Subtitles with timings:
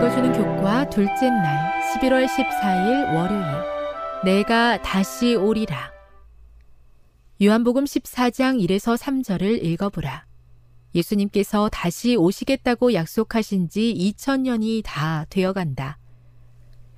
[0.00, 3.44] 읽어주는 교과 둘째 날 11월 14일 월요일
[4.24, 5.92] 내가 다시 오리라
[7.42, 10.24] 요한복음 14장 1에서 3절을 읽어보라.
[10.94, 15.98] 예수님께서 다시 오시겠다고 약속하신 지 2000년이 다 되어간다.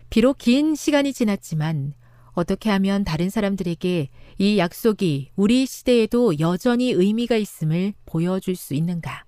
[0.08, 1.94] 비록 긴 시간이 지났지만
[2.34, 9.24] 어떻게 하면 다른 사람들에게 이 약속이 우리 시대에도 여전히 의미가 있음을 보여줄 수 있는가?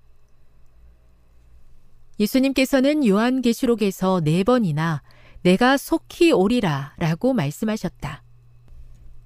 [2.19, 5.01] 예수님께서는 요한계시록에서 네 번이나
[5.41, 8.23] 내가 속히 오리라 라고 말씀하셨다.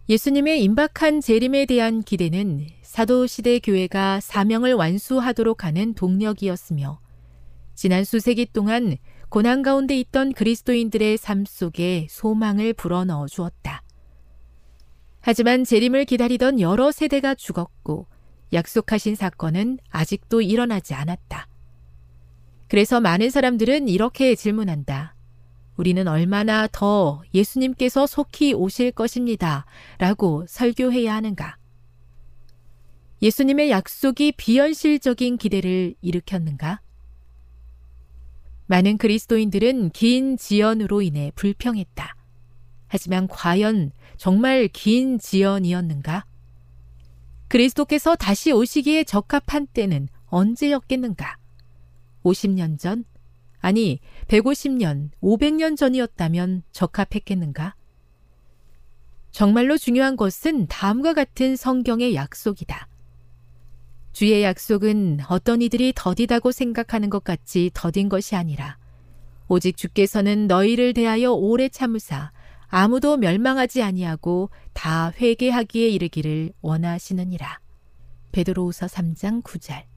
[0.09, 6.99] 예수님의 임박한 재림에 대한 기대는 사도시대 교회가 사명을 완수하도록 하는 동력이었으며
[7.75, 8.97] 지난 수세기 동안
[9.29, 13.83] 고난 가운데 있던 그리스도인들의 삶 속에 소망을 불어넣어 주었다.
[15.21, 18.07] 하지만 재림을 기다리던 여러 세대가 죽었고
[18.51, 21.48] 약속하신 사건은 아직도 일어나지 않았다.
[22.69, 25.15] 그래서 많은 사람들은 이렇게 질문한다.
[25.75, 29.65] 우리는 얼마나 더 예수님께서 속히 오실 것입니다.
[29.97, 31.57] 라고 설교해야 하는가?
[33.23, 36.79] 예수님의 약속이 비현실적인 기대를 일으켰는가?
[38.67, 42.15] 많은 그리스도인들은 긴 지연으로 인해 불평했다.
[42.87, 46.25] 하지만 과연 정말 긴 지연이었는가?
[47.47, 51.38] 그리스도께서 다시 오시기에 적합한 때는 언제였겠는가?
[52.23, 53.05] 50년 전?
[53.59, 57.75] 아니, 150년, 500년 전이었다면 적합했겠는가?
[59.31, 62.87] 정말로 중요한 것은 다음과 같은 성경의 약속이다.
[64.11, 68.77] 주의 약속은 어떤 이들이 더디다고 생각하는 것 같이 더딘 것이 아니라
[69.47, 72.31] 오직 주께서는 너희를 대하여 오래 참으사
[72.67, 77.59] 아무도 멸망하지 아니하고 다 회개하기에 이르기를 원하시느니라.
[78.31, 79.88] 베드로우서 3장 9절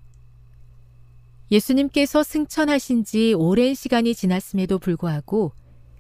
[1.53, 5.53] 예수님께서 승천하신 지 오랜 시간이 지났음에도 불구하고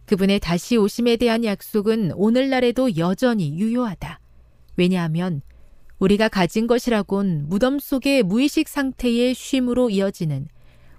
[0.06, 4.18] 그분의 다시 오심에 대한 약속은 오늘날에도 여전히 유효하다.
[4.76, 5.42] 왜냐하면
[5.98, 10.48] 우리가 가진 것이라곤 무덤 속의 무의식 상태의 쉼으로 이어지는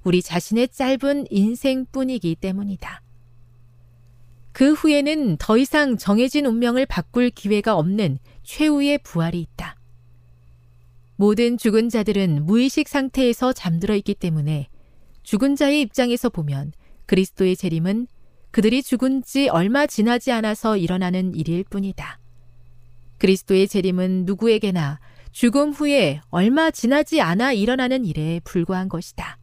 [0.04, 3.02] 우리 자신의 짧은 인생뿐이기 때문이다.
[4.52, 9.78] 그 후에는 더 이상 정해진 운명을 바꿀 기회가 없는 최후의 부활이 있다.
[11.16, 14.68] 모든 죽은 자들은 무의식 상태에서 잠들어 있기 때문에
[15.24, 16.74] 죽은 자의 입장에서 보면
[17.06, 18.08] 그리스도의 재림은
[18.52, 22.20] 그들이 죽은 지 얼마 지나지 않아서 일어나는 일일 뿐이다.
[23.18, 25.00] 그리스도의 재림은 누구에게나
[25.32, 29.40] 죽음 후에 얼마 지나지 않아 일어나는 일에 불과한 것이다.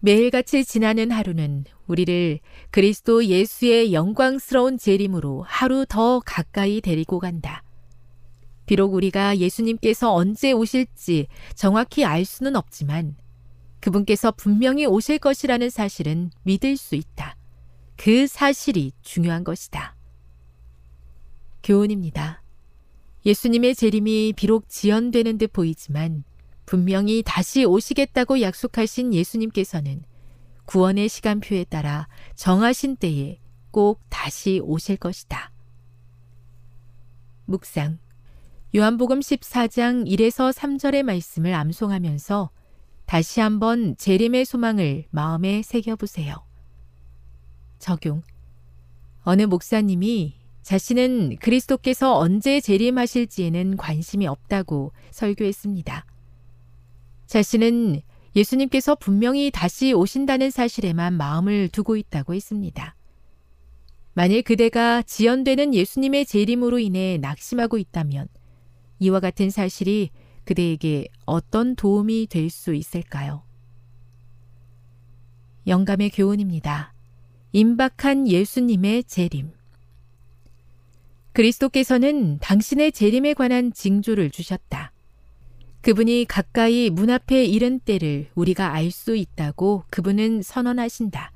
[0.00, 2.40] 매일같이 지나는 하루는 우리를
[2.70, 7.62] 그리스도 예수의 영광스러운 재림으로 하루 더 가까이 데리고 간다.
[8.66, 13.16] 비록 우리가 예수님께서 언제 오실지 정확히 알 수는 없지만
[13.80, 17.36] 그분께서 분명히 오실 것이라는 사실은 믿을 수 있다.
[17.96, 19.96] 그 사실이 중요한 것이다.
[21.62, 22.42] 교훈입니다.
[23.26, 26.24] 예수님의 재림이 비록 지연되는 듯 보이지만
[26.66, 30.02] 분명히 다시 오시겠다고 약속하신 예수님께서는
[30.64, 33.38] 구원의 시간표에 따라 정하신 때에
[33.70, 35.52] 꼭 다시 오실 것이다.
[37.46, 37.98] 묵상.
[38.74, 42.50] 요한복음 14장 1에서 3절의 말씀을 암송하면서
[43.04, 46.36] 다시 한번 재림의 소망을 마음에 새겨보세요.
[47.78, 48.22] 적용.
[49.24, 56.06] 어느 목사님이 자신은 그리스도께서 언제 재림하실지에는 관심이 없다고 설교했습니다.
[57.26, 58.00] 자신은
[58.34, 62.96] 예수님께서 분명히 다시 오신다는 사실에만 마음을 두고 있다고 했습니다.
[64.14, 68.28] 만일 그대가 지연되는 예수님의 재림으로 인해 낙심하고 있다면
[69.02, 70.10] 이와 같은 사실이
[70.44, 73.42] 그대에게 어떤 도움이 될 수 있을까요?
[75.66, 76.94] 영감의 교훈입니다.
[77.52, 79.50] 임박한 예수님의 재림.
[81.32, 84.92] 그리스도께서는 당신의 재림에 관한 징조를 주셨다.
[85.80, 91.32] 그분이 가까이 문 앞에 이른 때를 우리가 알 수 있다고 그분은 선언하신다.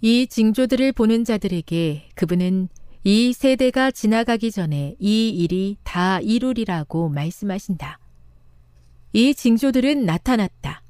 [0.00, 2.68] 이 징조들을 보는 자들에게 그분은
[3.04, 7.98] 이 세대가 지나가기 전에 이 일이 다 이루리라고 말씀하신다.
[9.12, 10.82] 이 징조들은 나타났다.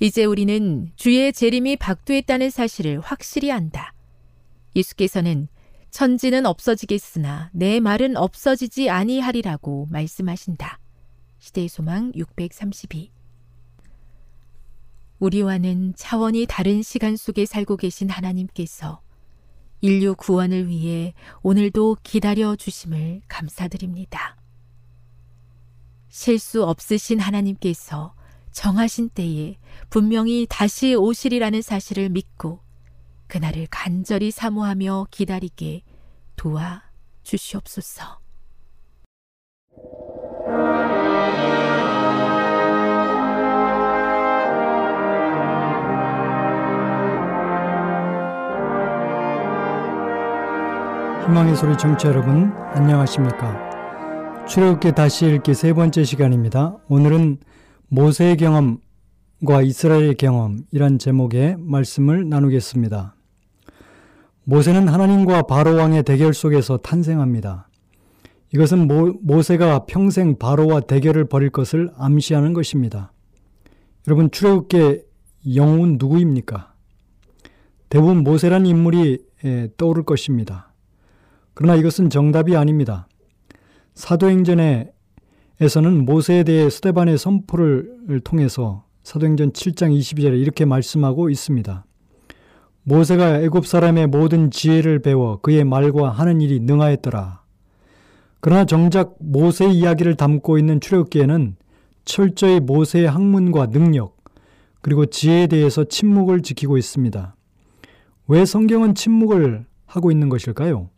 [0.00, 3.94] 이제 우리는 주의 재림이 박두했다는 사실을 확실히 안다.
[4.74, 5.46] 예수께서는
[5.90, 10.80] 천지는 없어지겠으나 내 말은 없어지지 아니하리라고 말씀하신다.
[11.38, 13.12] 시대의 소망 632
[15.20, 19.00] 우리와는 차원이 다른 시간 속에 살고 계신 하나님께서
[19.82, 21.12] 인류 구원을 위해
[21.42, 24.36] 오늘도 기다려 주심을 감사드립니다.
[26.08, 28.14] 실수 없으신 하나님께서
[28.52, 29.58] 정하신 때에
[29.90, 32.60] 분명히 다시 오시리라는 사실을 믿고
[33.26, 35.82] 그날을 간절히 사모하며 기다리게
[36.36, 36.84] 도와
[37.24, 38.21] 주시옵소서.
[51.26, 54.46] 희망의 소리 청취자 여러분 안녕하십니까?
[54.48, 56.78] 출애굽기 다시 읽기 세 번째 시간입니다.
[56.88, 57.38] 오늘은
[57.86, 63.14] 모세의 경험과 이스라엘의 경험이란 제목의 말씀을 나누겠습니다.
[64.42, 67.68] 모세는 하나님과 바로 왕의 대결 속에서 탄생합니다.
[68.52, 73.12] 이것은 모, 모세가 평생 바로와 대결을 벌일 것을 암시하는 것입니다.
[74.08, 75.04] 여러분 출애굽기의
[75.54, 76.72] 영웅은 누구입니까?
[77.88, 79.18] 대부분 모세란 인물이
[79.76, 80.71] 떠오를 것입니다.
[81.54, 83.06] 그러나 이것은 정답이 아닙니다.
[83.94, 84.92] 사도행전에서는
[86.04, 91.84] 모세에 대해 스테반의 선포를 통해서 사도행전 7장 22절에 이렇게 말씀하고 있습니다.
[92.84, 97.42] 모세가 애굽 사람의 모든 지혜를 배워 그의 말과 하는 일이 능하였더라.
[98.40, 101.56] 그러나 정작 모세 이야기를 담고 있는 출애굽기에는
[102.04, 104.16] 철저히 모세의 학문과 능력
[104.80, 107.36] 그리고 지혜에 대해서 침묵을 지키고 있습니다.
[108.26, 110.88] 왜 성경은 침묵을 하고 있는 것일까요?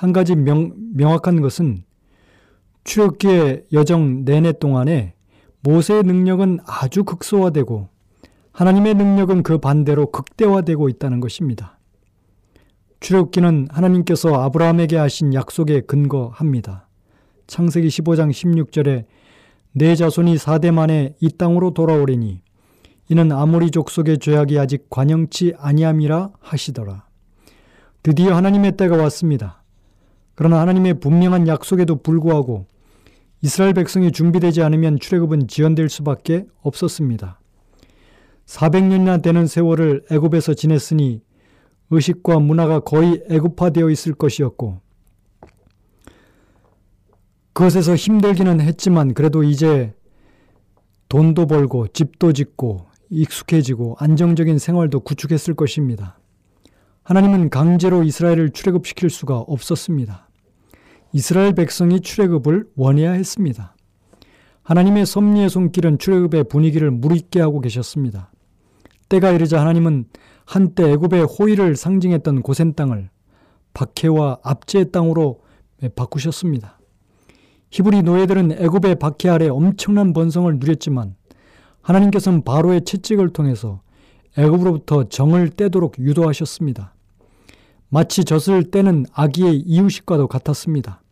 [0.00, 1.84] 한 가지 명, 명확한 것은
[2.84, 5.12] 출애굽기의 여정 내내 동안에
[5.60, 7.90] 모세의 능력은 아주 극소화되고
[8.50, 11.78] 하나님의 능력은 그 반대로 극대화되고 있다는 것입니다.
[13.00, 16.88] 출애굽기는 하나님께서 아브라함에게 하신 약속에 근거합니다.
[17.46, 19.04] 창세기 15장 16절에
[19.72, 22.40] 내 자손이 4대 만에 이 땅으로 돌아오리니
[23.10, 27.04] 이는 아모리 족속의 죄악이 아직 관영치 아니함이라 하시더라.
[28.02, 29.59] 드디어 하나님의 때가 왔습니다.
[30.40, 32.64] 그러나 하나님의 분명한 약속에도 불구하고
[33.42, 37.38] 이스라엘 백성이 준비되지 않으면 출애굽은 지연될 수밖에 없었습니다.
[38.46, 41.20] 400년이나 되는 세월을 애굽에서 지냈으니
[41.90, 44.80] 의식과 문화가 거의 애굽화되어 있을 것이었고
[47.52, 49.92] 그것에서 힘들기는 했지만 그래도 이제
[51.10, 56.18] 돈도 벌고 집도 짓고 익숙해지고 안정적인 생활도 구축했을 것입니다.
[57.02, 60.29] 하나님은 강제로 이스라엘을 출애굽시킬 수가 없었습니다.
[61.12, 63.74] 이스라엘 백성이 출애굽을 원해야 했습니다.
[64.62, 68.30] 하나님의 섭리의 손길은 출애굽의 분위기를 무르익게 하고 계셨습니다.
[69.08, 70.04] 때가 이르자 하나님은
[70.44, 73.10] 한때 애굽의 호의를 상징했던 고센 땅을
[73.74, 75.40] 박해와 압제의 땅으로
[75.96, 76.78] 바꾸셨습니다.
[77.70, 81.14] 히브리 노예들은 애굽의 박해 아래 엄청난 번성을 누렸지만
[81.82, 83.80] 하나님께서는 바로의 채찍을 통해서
[84.36, 86.94] 애굽으로부터 정을 떼도록 유도하셨습니다.
[87.92, 91.02] 마치 젖을 떼는 아기의 이유식과도 같았습니다.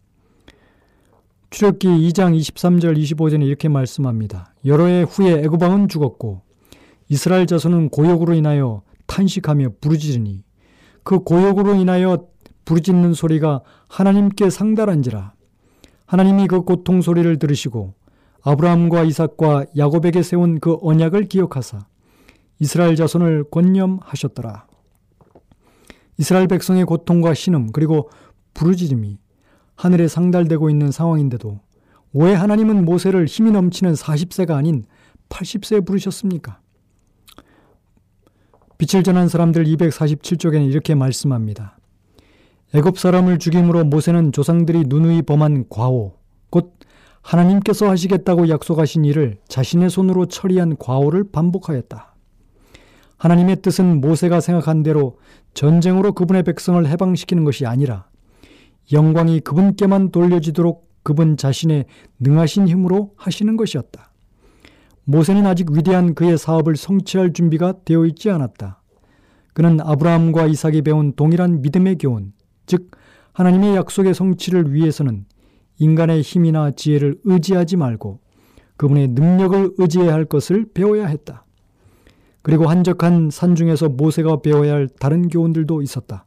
[1.50, 4.54] 출애굽기 2장 23절 25절에 이렇게 말씀합니다.
[4.64, 6.42] 여러 해 후에 애굽 왕은 죽었고
[7.08, 10.44] 이스라엘 자손은 고역으로 인하여 탄식하며 부르짖으니
[11.02, 12.28] 그 고역으로 인하여
[12.64, 15.32] 부르짖는 소리가 하나님께 상달한지라
[16.06, 17.94] 하나님이 그 고통 소리를 들으시고
[18.42, 21.87] 아브라함과 이삭과 야곱에게 세운 그 언약을 기억하사
[22.61, 24.67] 이스라엘 자손을 권념하셨더라.
[26.18, 28.10] 이스라엘 백성의 고통과 신음 그리고
[28.54, 29.18] 부르짖음이
[29.76, 31.60] 하늘에 상달되고 있는 상황인데도
[32.12, 34.84] 왜 하나님은 모세를 힘이 넘치는 40세가 아닌
[35.28, 36.60] 80세에 부르셨습니까?
[38.78, 41.78] 빛을 전한 사람들 247쪽에는 이렇게 말씀합니다.
[42.75, 46.14] 애굽 사람을 죽임으로 모세는 조상들이 누누이 범한 과오,
[46.50, 46.75] 곧
[47.22, 52.14] 하나님께서 하시겠다고 약속하신 일을 자신의 손으로 처리한 과오를 반복하였다.
[53.18, 55.18] 하나님의 뜻은 모세가 생각한 대로
[55.54, 58.08] 전쟁으로 그분의 백성을 해방시키는 것이 아니라
[58.92, 61.87] 영광이 그분께만 돌려지도록 그분 자신의
[62.20, 64.12] 능하신 힘으로 하시는 것이었다.
[65.04, 68.82] 모세는 아직 위대한 그의 사업을 성취할 준비가 되어 있지 않았다.
[69.54, 72.32] 그는 아브라함과 이삭이 배운 동일한 믿음의 교훈,
[72.66, 72.90] 즉
[73.32, 75.25] 하나님의 약속의 성취를 위해서는
[75.78, 78.20] 인간의 힘이나 지혜를 의지하지 말고
[78.76, 81.44] 그분의 능력을 의지해야 할 것을 배워야 했다.
[82.48, 86.24] 그리고 한적한 산중에서 모세가 배워야 할 다른 교훈들도 있었다.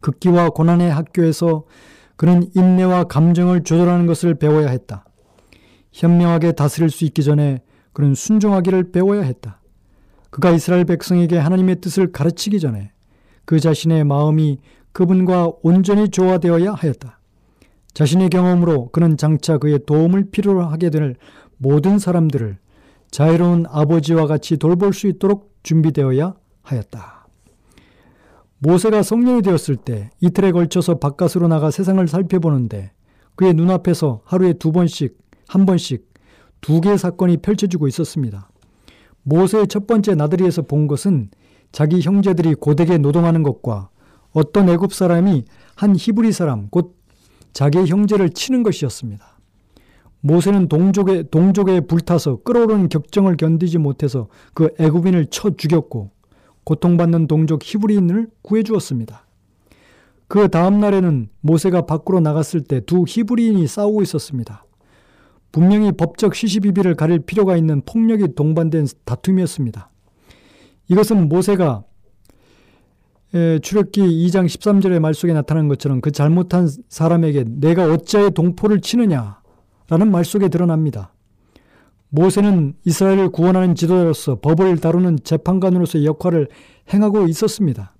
[0.00, 1.62] 극기와 고난의 학교에서
[2.16, 5.04] 그는 인내와 감정을 조절하는 것을 배워야 했다.
[5.92, 7.62] 현명하게 다스릴 수 있기 전에
[7.92, 9.60] 그는 순종하기를 배워야 했다.
[10.30, 12.90] 그가 이스라엘 백성에게 하나님의 뜻을 가르치기 전에
[13.44, 14.58] 그 자신의 마음이
[14.90, 17.20] 그분과 온전히 조화되어야 하였다.
[17.94, 21.14] 자신의 경험으로 그는 장차 그의 도움을 필요로 하게 될
[21.56, 22.58] 모든 사람들을
[23.10, 27.26] 자유로운 아버지와 같이 돌볼 수 있도록 준비되어야 하였다.
[28.60, 32.92] 모세가 성령이 되었을 때 이틀에 걸쳐서 바깥으로 나가 세상을 살펴보는데
[33.36, 36.08] 그의 눈앞에서 하루에 두 번씩, 한 번씩
[36.60, 38.50] 두 개의 사건이 펼쳐지고 있었습니다.
[39.22, 41.30] 모세의 첫 번째 나들이에서 본 것은
[41.70, 43.90] 자기 형제들이 고되게 노동하는 것과
[44.32, 45.44] 어떤 애굽 사람이
[45.76, 46.96] 한 히브리 사람, 곧
[47.52, 49.37] 자기의 형제를 치는 것이었습니다.
[50.20, 56.10] 모세는 동족에 동족에 불타서 끓어오르는 격정을 견디지 못해서 그 애굽인을 쳐 죽였고
[56.64, 59.26] 고통받는 동족 히브리인을 구해 주었습니다.
[60.26, 64.64] 그 다음 날에는 모세가 밖으로 나갔을 때 두 히브리인이 싸우고 있었습니다.
[65.50, 69.90] 분명히 법적 시시비비를 가릴 필요가 있는 폭력이 동반된 다툼이었습니다.
[70.88, 71.84] 이것은 모세가
[73.62, 79.37] 출애기 2장 13절의 말 속에 나타난 것처럼 그 잘못한 사람에게 내가 어찌하여 동포를 치느냐
[79.88, 81.12] 라는 말 속에 드러납니다.
[82.10, 86.48] 모세는 이스라엘을 구원하는 지도자로서 법을 다루는 재판관으로서의 역할을
[86.92, 87.94] 행하고 있었습니다.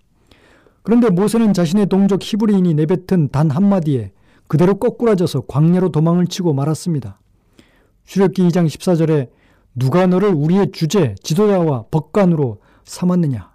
[0.83, 4.13] 그런데 모세는 자신의 동족 히브리인이 내뱉은 단 한마디에
[4.47, 7.21] 그대로 거꾸라져서 광야로 도망을 치고 말았습니다.
[8.05, 9.29] 출애기 2장 14절에
[9.75, 13.51] 누가 너를 우리의 주제, 지도자와 법관으로 삼았느냐?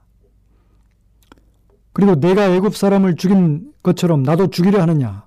[1.91, 5.25] 그리고 내가 애굽 사람을 죽인 것처럼 나도 죽이려 하느냐?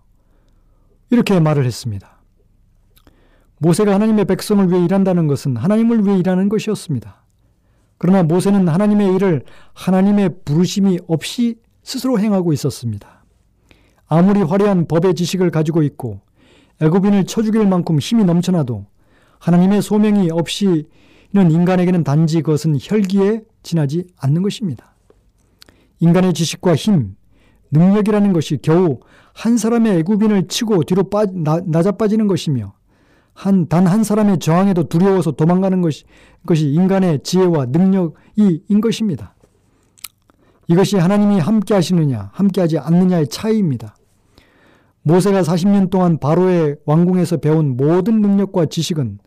[1.11, 2.16] 이렇게 말을 했습니다.
[3.59, 7.25] 모세가 하나님의 백성을 위해 일한다는 것은 하나님을 위해 일하는 것이었습니다.
[7.99, 13.25] 그러나 모세는 하나님의 일을 하나님의 부르심이 없이 스스로 행하고 있었습니다.
[14.07, 16.21] 아무리 화려한 법의 지식을 가지고 있고
[16.81, 18.87] 애굽인을 쳐 죽일 만큼 힘이 넘쳐나도
[19.39, 20.85] 하나님의 소명이 없이는
[21.33, 24.95] 인간에게는 단지 그것은 혈기에 지나지 않는 것입니다.
[26.01, 27.17] 인간의 지식과 힘,
[27.71, 29.01] 능력이라는 것이 겨우
[29.33, 32.75] 한 사람의 애굽인을 치고 뒤로 빠, 나, 낮아빠지는 것이며
[33.37, 36.05] 한, 단 한 사람의 저항에도 두려워서 도망가는 것이,
[36.47, 39.35] 것이 인간의 지혜와 능력이인 것입니다.
[40.69, 43.95] 이것이 하나님이 함께 하시느냐, 함께 하지 않느냐의 차이입니다.
[45.03, 49.19] 모세가 40년 동안 바로의 왕궁에서 배운 모든 능력과 지식은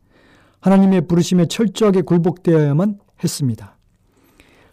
[0.59, 3.77] 하나님의 부르심에 철저하게 굴복되어야만 했습니다.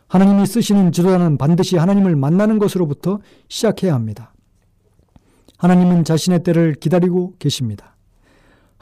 [0.08, 4.32] 하나님이 쓰시는 지도자는 반드시 하나님을 만나는 것으로부터 시작해야 합니다.
[5.58, 7.95] 하나님은 자신의 때를 기다리고 계십니다.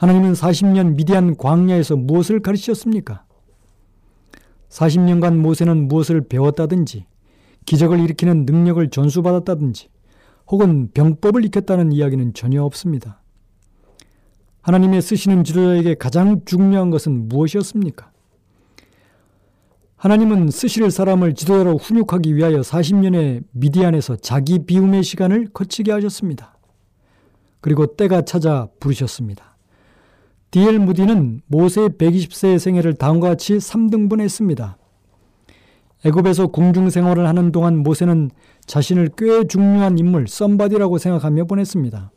[0.05, 3.25] 하나님은 40년 미디안 광야에서 무엇을 가르치셨습니까?
[4.69, 7.07] 40년간 모세는 무엇을 배웠다든지
[7.65, 9.87] 기적을 일으키는 능력을 전수받았다든지
[10.49, 13.23] 혹은 병법을 익혔다는 이야기는 전혀 없습니다.
[14.61, 18.11] 하나님의 쓰시는 지도자에게 가장 중요한 것은 무엇이었습니까?
[19.95, 26.59] 하나님은 쓰실 사람을 지도자로 훈육하기 위하여 40년의 미디안에서 자기 비움의 시간을 거치게 하셨습니다.
[27.59, 29.54] 그리고 때가 차자 부르셨습니다.
[30.51, 30.65] D.
[30.65, 30.79] L.
[30.79, 34.75] 무디는 모세의 120세의 생애를 다음과 같이 3등분했습니다.
[36.05, 38.29] 애굽에서 궁중 생활을 하는 동안 모세는
[38.65, 42.11] 자신을 꽤 중요한 인물, somebody라고 생각하며 보냈습니다.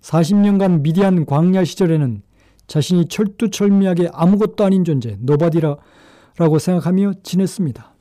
[0.00, 2.22] 40년간 미디안 광야 시절에는
[2.66, 7.94] 자신이 철두철미하게 아무것도 아닌 존재, nobody라고 생각하며 지냈습니다.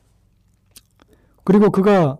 [1.43, 2.17] 그리고 그가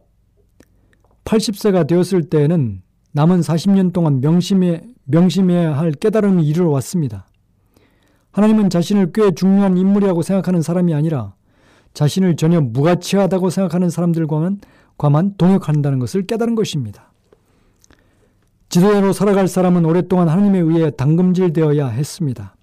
[1.25, 2.81] 80세가 되었을 때에는
[3.13, 7.27] 남은 40년 동안 명심해, 명심해야 할 깨달음이 이르러 왔습니다.
[8.31, 11.35] 하나님은 자신을 꽤 중요한 인물이라고 생각하는 사람이 아니라
[11.93, 14.61] 자신을 전혀 무가치하다고 생각하는 사람들과만
[14.97, 17.11] 과만 동역한다는 것을 깨달은 것입니다.
[18.69, 22.55] 지도자로 살아갈 사람은 오랫동안 하나님에 의해 당금질되어야 했습니다.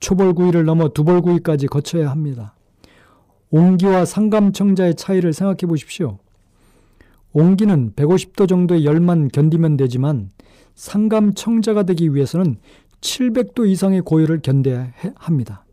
[0.00, 2.56] 초벌구이를 넘어 두벌구이까지 거쳐야 합니다.
[3.50, 6.18] 옹기와 상감청자의 차이를 생각해 보십시오.
[7.32, 10.30] 옹기는 150도 정도의 열만 견디면 되지만
[10.78, 12.56] 상감청자가 되기 위해서는
[13.00, 15.64] 700도 이상의 고열을 견뎌야 합니다.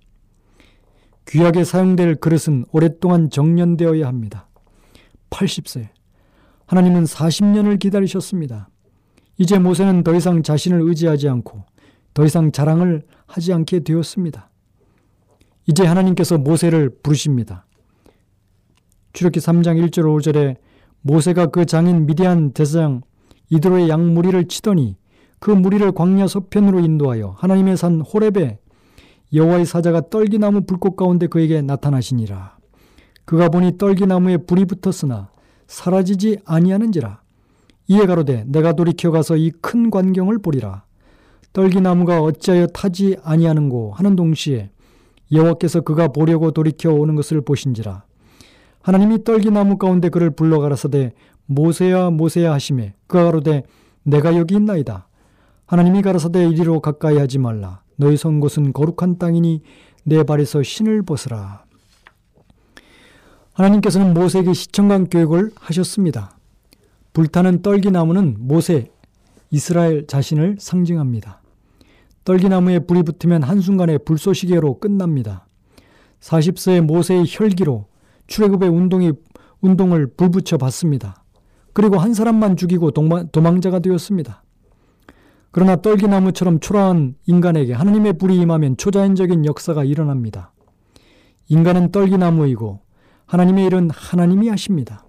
[1.28, 4.48] 귀하게 사용될 그릇은 오랫동안 정년되어야 합니다.
[5.30, 5.90] 80세.
[6.66, 8.70] 하나님은 40년을 기다리셨습니다.
[9.38, 11.64] 이제 모세는 더 이상 자신을 의지하지 않고
[12.16, 14.50] 더 이상 자랑을 하지 않게 되었습니다.
[15.68, 17.68] 이제 하나님께서 모세를 부르십니다.
[19.14, 20.58] 출애기 3장 1절 5절에
[21.02, 23.02] 모세가 그 장인 미디안 대장
[23.50, 24.98] 이드로의 양 무리를 치더니
[25.40, 28.60] 그 무리를 광야 서편으로 인도하여 하나님의 산 호렙에
[29.34, 32.58] 여호와의 사자가 떨기나무 불꽃 가운데 그에게 나타나시니라.
[33.26, 35.30] 그가 보니 떨기나무에 불이 붙었으나
[35.68, 37.22] 사라지지 아니하는지라.
[37.88, 40.86] 이에 가로되 내가 돌이켜 가서 이 큰 광경을 보리라.
[41.54, 44.72] 떨기나무가 어찌하여 타지 아니하는고 하는 동시에
[45.32, 48.04] 여호와께서 그가 보려고 돌이켜 오는 것을 보신지라.
[48.82, 51.14] 하나님이 떨기나무 가운데 그를 불러 가라사대
[51.46, 53.64] 모세야 모세야 하심에 그가 가로되
[54.04, 55.08] 내가 여기 있나이다.
[55.66, 57.82] 하나님이 가라사대 이리로 가까이 하지 말라.
[57.98, 59.62] 너희 선 곳은 거룩한 땅이니
[60.04, 61.66] 내 발에서 신을 벗으라.
[63.54, 66.38] 하나님께서는 모세에게 시청강 교육을 하셨습니다.
[67.14, 68.92] 불타는 떨기나무는 모세,
[69.50, 71.42] 이스라엘 자신을 상징합니다.
[72.26, 75.48] 떨기나무에 불이 붙으면 한순간에 불쏘시개로 끝납니다.
[76.20, 77.88] 40세의 모세의 혈기로
[78.28, 79.14] 출애굽의 운동이
[79.62, 81.24] 운동을 불붙여 봤습니다.
[81.76, 84.44] 그리고 한 사람만 죽이고 도망, 도망자가 되었습니다.
[85.52, 90.54] 그러나 떨기나무처럼 초라한 인간에게 하나님의 불이 임하면 초자연적인 역사가 일어납니다.
[91.50, 92.80] 인간은 떨기나무이고
[93.26, 95.06] 하나님의 일은 하나님이 하십니다.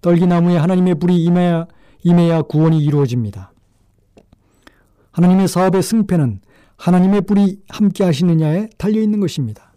[0.00, 1.66] 떨기나무에 하나님의 불이 임해야,
[2.04, 3.52] 임해야 구원이 이루어집니다.
[5.10, 6.40] 하나님의 사업의 승패는
[6.76, 9.74] 하나님의 불이 함께 하시느냐에 달려 있는 것입니다.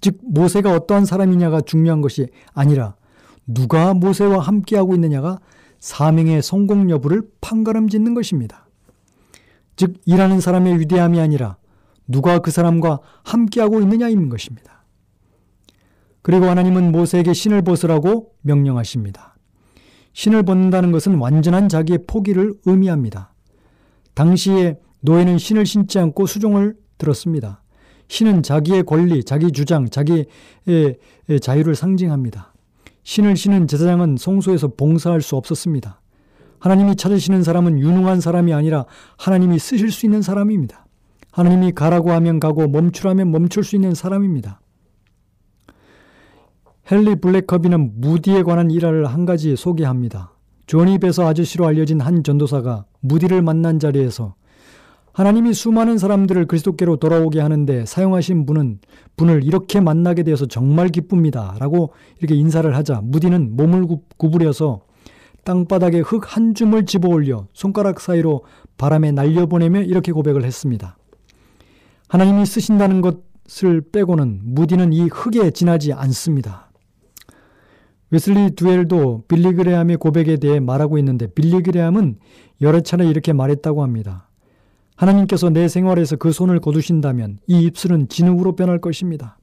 [0.00, 2.96] 즉 모세가 어떠한 사람이냐가 중요한 것이 아니라
[3.46, 5.38] 누가 모세와 함께하고 있느냐가
[5.78, 8.68] 사명의 성공 여부를 판가름 짓는 것입니다.
[9.76, 11.56] 즉 일하는 사람의 위대함이 아니라
[12.08, 14.84] 누가 그 사람과 함께하고 있느냐인 것입니다.
[16.22, 19.36] 그리고 하나님은 모세에게 신을 벗으라고 명령하십니다.
[20.12, 23.32] 신을 벗는다는 것은 완전한 자기의 포기를 의미합니다.
[24.14, 27.62] 당시에 노예는 신을 신지 않고 수종을 들었습니다.
[28.08, 30.26] 신은 자기의 권리, 자기 주장, 자기의
[31.42, 32.54] 자유를 상징합니다.
[33.06, 36.00] 신을 신은 제사장은 성소에서 봉사할 수 없었습니다.
[36.58, 38.84] 하나님이 찾으시는 사람은 유능한 사람이 아니라
[39.16, 40.86] 하나님이 쓰실 수 있는 사람입니다.
[41.30, 44.60] 하나님이 가라고 하면 가고 멈추라면 멈출 수 있는 사람입니다.
[46.90, 50.32] 헨리 블랙커비는 무디에 관한 일화를 한 가지 소개합니다.
[51.00, 54.34] 베서 아저씨로 알려진 한 전도사가 무디를 만난 자리에서
[55.16, 58.80] 하나님이 수많은 사람들을 그리스도께로 돌아오게 하는데 사용하신 분은
[59.16, 61.56] 분을 이렇게 만나게 되어서 정말 기쁩니다.
[61.58, 63.86] 라고 이렇게 인사를 하자 무디는 몸을
[64.18, 64.82] 구부려서
[65.44, 68.44] 땅바닥에 흙 한 줌을 집어 올려 손가락 사이로
[68.76, 70.98] 바람에 날려보내며 이렇게 고백을 했습니다.
[72.08, 76.70] 하나님이 쓰신다는 것을 빼고는 무디는 이 흙에 지나지 않습니다.
[78.10, 82.18] 웨슬리 두엘도 빌리 그레함의 고백에 대해 말하고 있는데 빌리 그레함은
[82.60, 84.25] 여러 차례 이렇게 말했다고 합니다.
[84.96, 89.38] 하나님께서 내 생활에서 그 손을 거두신다면 이 입술은 진흙으로 변할 것입니다.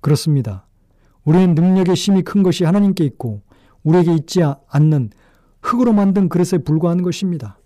[0.00, 0.66] 그렇습니다.
[1.24, 3.42] 우리의 능력의 힘이 큰 것이 하나님께 있고
[3.82, 5.10] 우리에게 있지 않는
[5.60, 7.58] 흙으로 만든 그릇에 불과한 것입니다.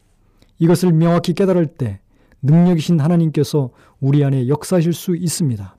[0.59, 2.01] 이것을 명확히 깨달을 때
[2.43, 5.77] 능력이신 하나님께서 우리 안에 역사하실 수 있습니다.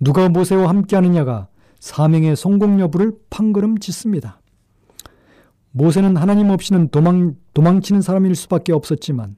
[0.00, 1.48] 누가 모세와 함께하느냐가
[1.80, 4.40] 사명의 성공 여부를 판가름 짓습니다.
[5.72, 9.36] 모세는 하나님 없이는 도망, 도망치는 사람일 수밖에 없었지만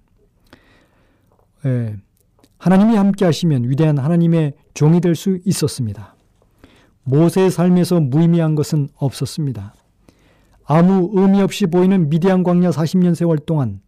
[1.66, 1.96] 예,
[2.58, 6.14] 하나님이 함께 하시면 위대한 하나님의 종이 될 수 있었습니다.
[7.04, 9.74] 모세의 삶에서 무의미한 것은 없었습니다.
[10.64, 13.80] 아무 의미 없이 보이는 미디안 광야 40년 세월 동안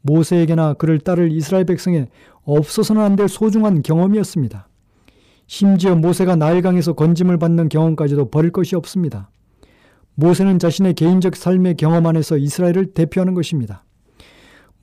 [0.00, 2.08] 모세에게나 그를 따를 이스라엘 백성에
[2.44, 4.68] 없어서는 안 될 소중한 경험이었습니다.
[5.46, 9.30] 심지어 모세가 나일강에서 건짐을 받는 경험까지도 버릴 것이 없습니다.
[10.14, 13.84] 모세는 자신의 개인적 삶의 경험 안에서 이스라엘을 대표하는 것입니다.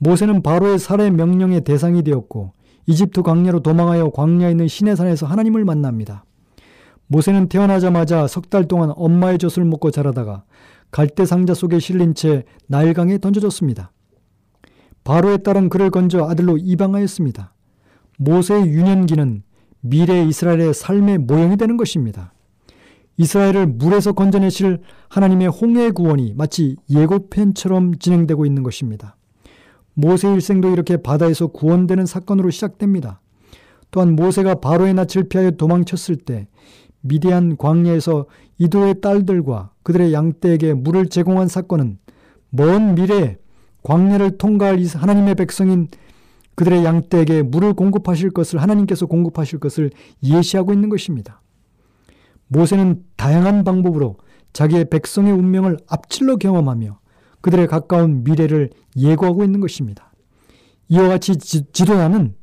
[0.00, 2.52] 모세는 바로의 살해 명령의 대상이 되었고
[2.86, 6.24] 이집트 광야로 도망하여 광야에 있는 시내산에서 하나님을 만납니다.
[7.06, 10.44] 모세는 태어나자마자 석 달 동안 엄마의 젖을 먹고 자라다가
[10.90, 13.92] 갈대 상자 속에 실린 채 나일강에 던져졌습니다.
[15.04, 17.52] 바로의 딸은 그를 건져 아들로 입양하였습니다.
[18.18, 19.42] 모세의 유년기는
[19.82, 22.32] 미래 이스라엘의 삶의 모형이 되는 것입니다.
[23.18, 24.78] 이스라엘을 물에서 건져내실
[25.10, 29.16] 하나님의 홍해 구원이 마치 예고편처럼 진행되고 있는 것입니다.
[29.94, 33.20] 모세 일생도 이렇게 바다에서 구원되는 사건으로 시작됩니다.
[33.90, 36.46] 또한 모세가 바로의 낯을 피하여 도망쳤을 때
[37.00, 38.26] 미디안 광야에서
[38.58, 41.98] 이도의 딸들과 그들의 양떼에게 물을 제공한 사건은
[42.50, 43.38] 먼 미래에
[43.82, 45.88] 광야를 통과할 하나님의 백성인
[46.54, 49.90] 그들의 양떼에게 물을 공급하실 것을 하나님께서 공급하실 것을
[50.22, 51.40] 예시하고 있는 것입니다.
[52.48, 54.18] 모세는 다양한 방법으로
[54.52, 56.99] 자기의 백성의 운명을 앞질러 경험하며
[57.40, 60.12] 그들의 가까운 미래를 예고하고 있는 것입니다.
[60.88, 62.34] 이와 같이 지, 지도자는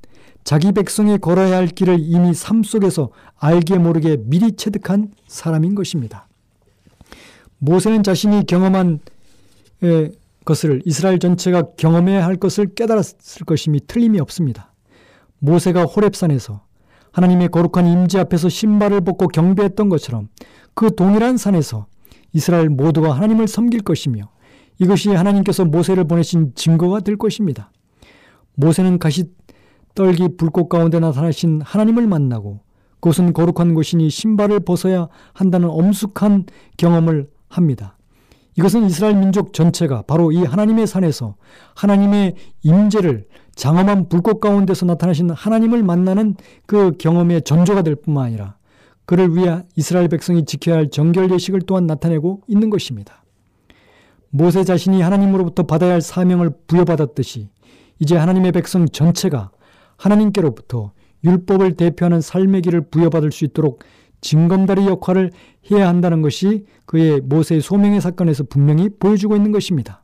[0.44, 6.28] 자기 백성이 걸어야 할 길을 이미 삶 속에서 알게 모르게 미리 체득한 사람인 것입니다.
[7.60, 9.00] 모세는 자신이 경험한
[9.84, 10.12] 에,
[10.46, 14.74] 것을 이스라엘 전체가 경험해야 할 것을 깨달았을 것임이 틀림이 없습니다.
[15.40, 16.62] 모세가 호렙산에서
[17.12, 20.30] 하나님의 거룩한 임재 앞에서 신발을 벗고 경배했던 것처럼
[20.74, 21.88] 그 동일한 산에서
[22.32, 24.30] 이스라엘 모두가 하나님을 섬길 것이며
[24.80, 27.72] 이것이 하나님께서 모세를 보내신 증거가 될 것입니다.
[28.56, 29.26] 모세는 가시
[29.96, 32.62] 떨기 불꽃 가운데 나타나신 하나님을 만나고
[33.00, 36.46] 그곳은 거룩한 곳이니 신발을 벗어야 한다는 엄숙한
[36.78, 37.98] 경험을 합니다.
[38.58, 41.36] 이것은 이스라엘 민족 전체가 바로 이 하나님의 산에서
[41.76, 46.36] 하나님의 임재를 장엄한 불꽃 가운데서 나타나신 하나님을 만나는
[46.66, 48.58] 그 경험의 전조가 될 뿐만 아니라
[49.06, 53.24] 그를 위해 이스라엘 백성이 지켜야 할 정결 예식을 또한 나타내고 있는 것입니다.
[54.30, 57.50] 모세 자신이 하나님으로부터 받아야 할 사명을 부여받았듯이
[58.00, 59.52] 이제 하나님의 백성 전체가
[59.98, 60.92] 하나님께로부터
[61.24, 63.84] 율법을 대표하는 삶의 길을 부여받을 수 있도록
[64.22, 65.32] 징검다리 역할을
[65.72, 70.04] 해야 한다는 것이 그의 모세의 소명의 사건에서 분명히 보여주고 있는 것입니다.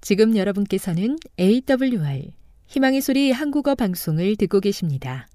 [0.00, 2.32] 지금 여러분께서는 AWR
[2.66, 5.28] 희망의 소리 한국어 방송을 듣고 계십니다.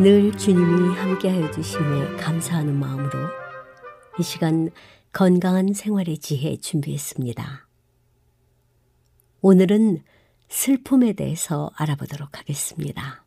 [0.00, 3.18] 늘 주님이 함께하여 주심에 감사하는 마음으로
[4.18, 4.70] 이 시간
[5.12, 7.68] 건강한 생활의 지혜 준비했습니다.
[9.42, 10.02] 오늘은
[10.48, 13.26] 슬픔에 대해서 알아보도록 하겠습니다.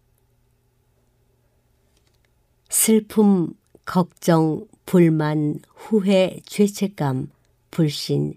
[2.69, 3.53] 슬픔,
[3.85, 7.29] 걱정, 불만, 후회, 죄책감,
[7.69, 8.33] 불신,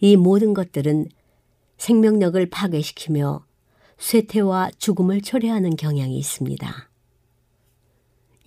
[0.00, 1.06] 이 모든 것들은
[1.78, 3.46] 생명력을 파괴시키며
[3.96, 6.89] 쇠퇴와 죽음을 초래하는 경향이 있습니다.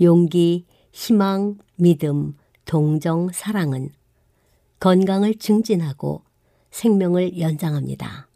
[0.03, 2.35] 용기, 희망, 믿음,
[2.65, 3.89] 동정, 사랑은
[4.79, 6.23] 건강을 증진하고
[6.71, 8.27] 생명을 연장합니다.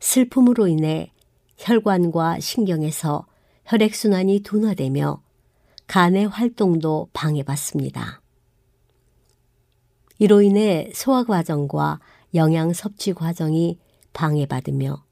[0.00, 1.12] 슬픔으로 인해
[1.56, 3.26] 혈관과 신경에서
[3.66, 5.22] 혈액순환이 둔화되며
[5.86, 8.20] 간의 활동도 방해받습니다.
[10.18, 12.00] 이로 인해 소화 과정과
[12.34, 13.78] 영양 섭취 과정이
[14.12, 15.04] 방해받으며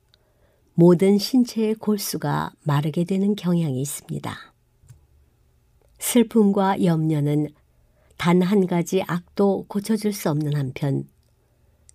[0.74, 4.37] 모든 신체의 골수가 마르게 되는 경향이 있습니다.
[5.99, 7.49] 슬픔과 염려는
[8.17, 11.09] 단 한 가지 악도 고쳐줄 수 없는 한편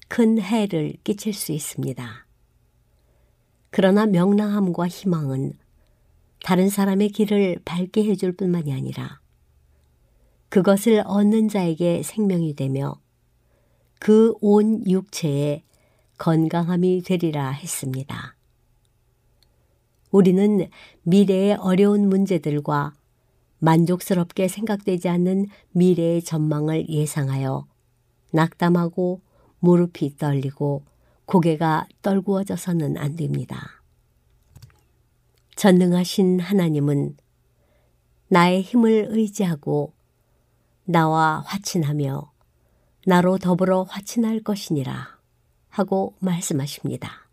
[0.08, 2.28] 큰 해를 끼칠 수 있습니다.
[3.72, 5.54] 그러나 명랑함과 희망은
[6.44, 9.20] 다른 사람의 길을 밝게 해줄 뿐만이 아니라
[10.50, 12.96] 그것을 얻는 자에게 생명이 되며
[14.00, 15.64] 그 온 육체에
[16.18, 18.36] 건강함이 되리라 했습니다.
[20.12, 20.70] 우리는
[21.04, 22.94] 미래의 어려운 문제들과
[23.64, 27.66] 만족스럽게 생각되지 않는 미래의 전망을 예상하여
[28.34, 29.22] 낙담하고
[29.60, 30.84] 무릎이 떨리고
[31.26, 33.82] 고개가 떨구어져서는 안 됩니다.
[35.56, 37.16] 전능하신 하나님은
[38.28, 39.94] 나의 힘을 의지하고
[40.84, 42.34] 나와 화친하며
[43.06, 45.20] 나로 더불어 화친할 것이니라
[45.70, 47.30] 하고 말씀하십니다.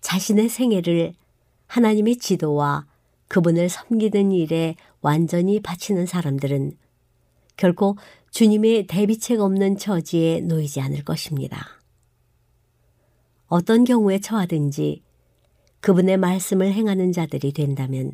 [0.00, 1.14] 자신의 생애를
[1.68, 2.86] 하나님의 지도와
[3.28, 6.72] 그분을 섬기는 일에 완전히 바치는 사람들은
[7.56, 7.96] 결코
[8.30, 11.66] 주님의 대비책 없는 처지에 놓이지 않을 것입니다.
[13.46, 15.02] 어떤 경우에 처하든지
[15.80, 18.12] 그분의 말씀을 행하는 자들이 된다면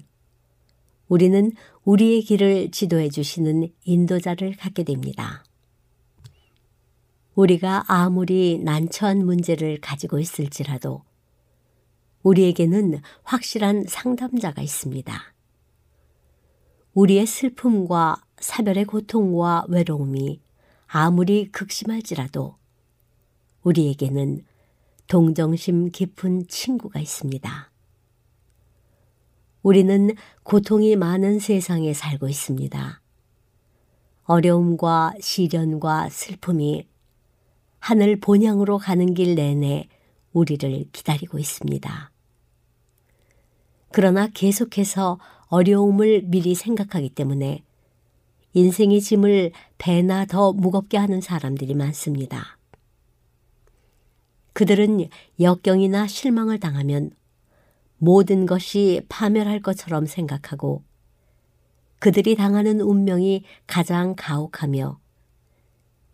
[1.09, 1.53] 우리는
[1.85, 5.45] 우리의 길을 지도해 주시는 인도자를 갖게 됩니다.
[7.35, 11.03] 우리가 아무리 난처한 문제를 가지고 있을지라도
[12.23, 15.35] 우리에게는 확실한 상담자가 있습니다.
[16.95, 20.41] 우리의 슬픔과 사별의 고통과 외로움이
[20.87, 22.57] 아무리 극심할지라도
[23.63, 24.45] 우리에게는
[25.07, 27.71] 동정심 깊은 친구가 있습니다.
[29.63, 33.01] 우리는 고통이 많은 세상에 살고 있습니다.
[34.25, 36.87] 어려움과 시련과 슬픔이
[37.79, 39.89] 하늘 본향으로 가는 길 내내
[40.33, 42.12] 우리를 기다리고 있습니다.
[43.93, 47.63] 그러나 계속해서 어려움을 미리 생각하기 때문에
[48.55, 52.59] 인생의 짐을 배나 더 무겁게 하는 사람들이 많습니다.
[54.55, 55.09] 그들은
[55.41, 57.11] 역경이나 실망을 당하면
[57.99, 60.83] 모든 것이 파멸할 것처럼 생각하고
[61.99, 64.99] 그들이 당하는 운명이 가장 가혹하며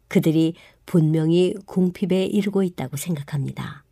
[0.08, 3.84] 그들이 분명히 궁핍에 이르고 있다고 생각합니다.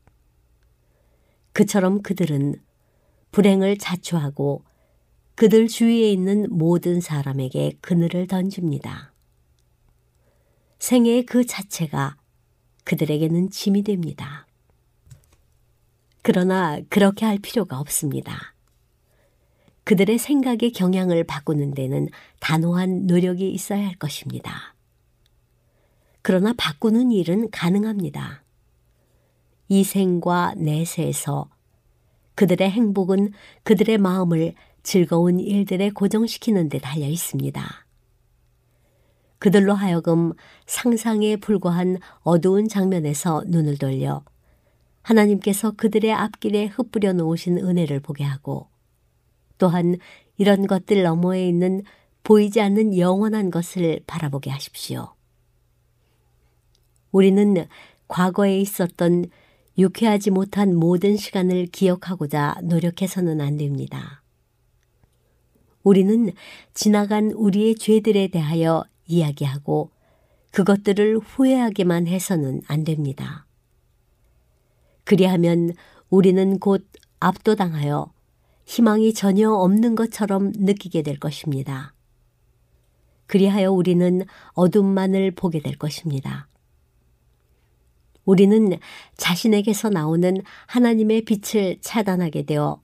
[1.53, 2.57] 그처럼 그들은
[3.37, 4.65] 불행을 자초하고
[5.35, 9.13] 그들 주위에 있는 모든 사람에게 그늘을 던집니다.
[10.79, 12.17] 생애의 그 자체가
[12.85, 14.47] 그들에게는 짐이 됩니다.
[16.23, 18.55] 그러나 그렇게 할 필요가 없습니다.
[19.85, 22.09] 그들의 생각의 경향을 바꾸는 데는
[22.41, 24.75] 단호한 노력이 있어야 할 것입니다.
[26.23, 28.45] 그러나 바꾸는 일은 가능합니다.
[29.69, 31.51] 이 생과 내세에서
[32.37, 33.33] 그들의 행복은
[33.65, 37.87] 그들의 마음을 즐거운 일들에 고정시키는 데 달려 있습니다.
[39.39, 40.33] 그들로 하여금
[40.67, 44.25] 상상에 불과한 어두운 장면에서 눈을 돌려
[45.03, 48.69] 하나님께서 그들의 앞길에 흩뿌려 놓으신 은혜를 보게 하고
[49.59, 49.97] 또한
[50.37, 51.83] 이런 것들 너머에 있는
[52.23, 55.15] 보이지 않는 영원한 것을 바라보게 하십시오.
[57.13, 57.67] 우리는
[58.09, 59.27] 과거에 있었던
[59.79, 64.23] 유쾌하지 못한 모든 시간을 기억하고자 노력해서는 안 됩니다.
[65.83, 66.33] 우리는
[66.75, 69.91] 지나간 우리의 죄들에 대하여 이야기하고
[70.51, 73.47] 그것들을 후회하게만 해서는 안 됩니다.
[75.05, 75.75] 그리하면
[76.09, 76.89] 우리는 곧
[77.21, 78.13] 압도당하여
[78.65, 81.95] 희망이 전혀 없는 것처럼 느끼게 될 것입니다.
[83.27, 84.23] 그리하여 우리는
[84.55, 86.49] 어둠만을 보게 될 것입니다.
[88.27, 88.77] 우리는
[89.17, 92.83] 자신에게서 나오는 하나님의 빛을 차단하게 되어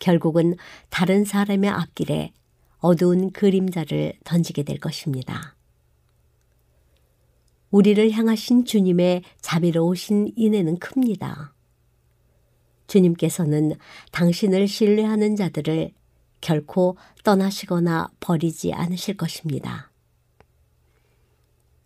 [0.00, 0.56] 결국은
[0.88, 2.32] 다른 사람의 앞길에
[2.78, 5.54] 어두운 그림자를 던지게 될 것입니다.
[7.70, 11.54] 우리를 향하신 주님의 자비로우신 인애는 큽니다.
[12.88, 13.74] 주님께서는
[14.10, 15.92] 당신을 신뢰하는 자들을
[16.40, 19.90] 결코 떠나시거나 버리지 않으실 것입니다.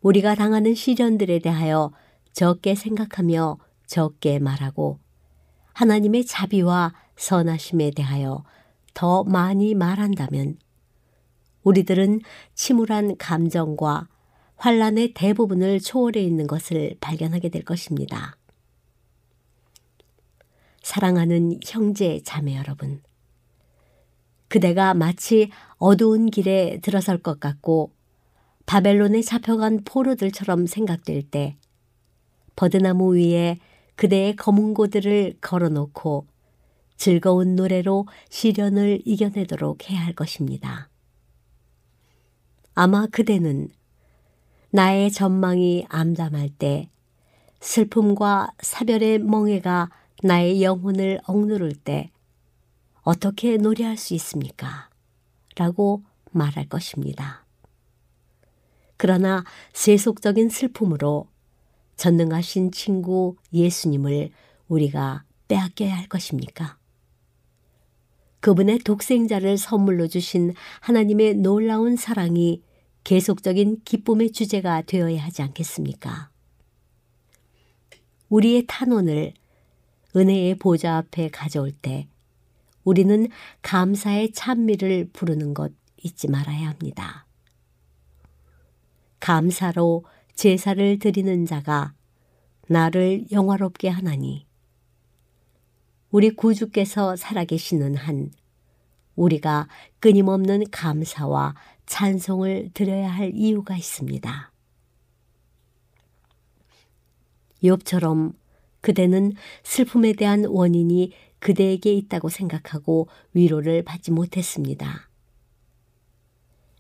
[0.01, 1.93] 우리가 당하는 시련들에 대하여
[2.37, 4.99] 적게 생각하며 적게 말하고
[5.73, 8.45] 하나님의 자비와 선하심에 대하여
[8.93, 10.59] 더 많이 말한다면
[11.63, 12.21] 우리들은
[12.55, 14.09] 침울한 감정과
[14.57, 18.37] 환란의 대부분을 초월해 있는 것을 발견하게 될 것입니다.
[20.83, 23.03] 사랑하는 형제 자매 여러분.
[24.49, 27.93] 그대가 마치 어두운 길에 들어설 것 같고
[28.67, 31.57] 바벨론에 잡혀간 포로들처럼 생각될 때
[32.57, 33.59] 버드나무 위에
[33.95, 36.27] 그대의 검은 고들을 걸어놓고
[36.97, 40.89] 즐거운 노래로 시련을 이겨내도록 해야 할 것입니다.
[42.75, 43.69] 아마 그대는
[44.71, 46.91] 나의 전망이 암담할 때
[47.61, 49.91] 슬픔과 사별의 멍해가
[50.23, 52.11] 나의 영혼을 억누를 때
[53.03, 54.91] 어떻게 노래할 수 있습니까?
[55.57, 57.45] 라고 말할 것입니다.
[58.97, 61.29] 그러나 세속적인 슬픔으로
[61.97, 64.31] 전능하신 친구 예수님을
[64.69, 66.79] 우리가 빼앗겨야 할 것입니까?
[68.41, 72.63] 그분의 독생자를 선물로 주신 하나님의 놀라운 사랑이
[73.05, 76.31] 계속적인 기쁨의 주제가 되어야 하지 않겠습니까?
[78.29, 79.33] 우리의 탄원을
[80.15, 82.09] 은혜의 보좌 앞에 가져올 때
[82.85, 83.29] 우리는
[83.63, 87.27] 감사의 찬미를 부르는 것 잊지 말아야 합니다.
[89.21, 90.05] 감사로
[90.37, 91.95] 제사를 드리는 자가
[92.69, 94.47] 나를 영화롭게 하나니
[96.11, 98.31] 우리 구주께서 살아계시는 한
[99.15, 99.67] 우리가
[99.99, 101.55] 끊임없는 감사와
[101.87, 104.53] 찬송을 드려야 할 이유가 있습니다.
[107.63, 108.35] 욥처럼
[108.83, 109.33] 그대는
[109.65, 115.09] 슬픔에 대한 원인이 그대에게 있다고 생각하고 위로를 받지 못했습니다.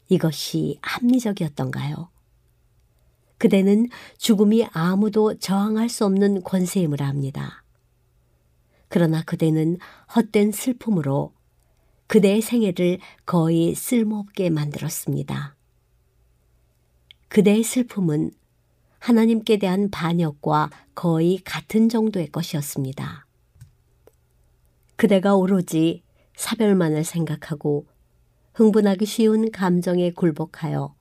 [0.08, 2.15] 이것이 합리적이었던가요?
[3.38, 7.62] 그대는 죽음이 아무도 저항할 수 없는 권세임을 압니다.
[8.88, 9.78] 그러나 그대는
[10.14, 11.34] 헛된 슬픔으로
[12.06, 15.56] 그대의 생애를 거의 쓸모없게 만들었습니다.
[17.28, 18.30] 그대의 슬픔은
[18.98, 23.26] 하나님께 대한 반역과 거의 같은 정도의 것이었습니다.
[24.96, 26.02] 그대가 오로지
[26.36, 27.86] 사별만을 생각하고
[28.54, 30.95] 흥분하기 쉬운 감정에 굴복하여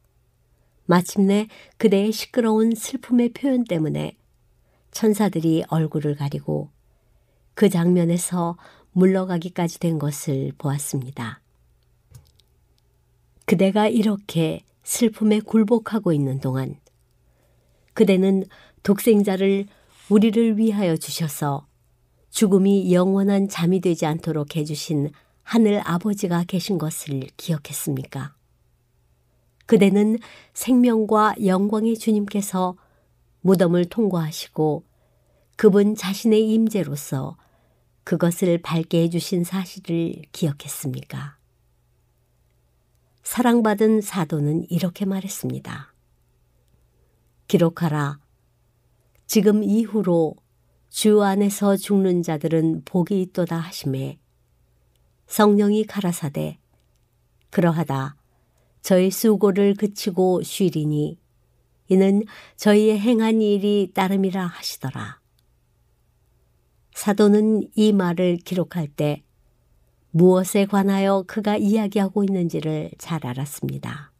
[0.85, 4.17] 마침내 그대의 시끄러운 슬픔의 표현 때문에
[4.91, 6.69] 천사들이 얼굴을 가리고
[7.53, 8.57] 그 장면에서
[8.91, 11.41] 물러가기까지 된 것을 보았습니다.
[13.45, 16.79] 그대가 이렇게 슬픔에 굴복하고 있는 동안
[17.93, 18.45] 그대는
[18.83, 19.65] 독생자를
[20.09, 21.65] 우리를 위하여 주셔서
[22.29, 25.09] 죽음이 영원한 잠이 되지 않도록 해주신
[25.43, 28.34] 하늘 아버지가 계신 것을 기억했습니까?
[29.65, 30.17] 그대는
[30.53, 32.75] 생명과 영광의 주님께서
[33.41, 34.83] 무덤을 통과하시고
[35.55, 37.37] 그분 자신의 임재로서
[38.03, 41.37] 그것을 밝게 해주신 사실을 기억했습니까?
[43.23, 45.93] 사랑받은 사도는 이렇게 말했습니다.
[47.47, 48.19] 기록하라.
[49.25, 50.35] 지금 이후로
[50.89, 54.19] 주 안에서 죽는 자들은 복이 있도다 하심에
[55.27, 56.59] 성령이 가라사대
[57.49, 58.15] 그러하다
[58.85, 61.17] 저희 수고를 그치고 쉬리니
[61.87, 62.21] 이는
[62.55, 65.19] 저희의 행한 일이 따름이라 하시더라.
[66.93, 69.23] 사도는 이 말을 기록할 때
[70.11, 74.11] 무엇에 관하여 그가 이야기하고 있는지를 잘 알았습니다.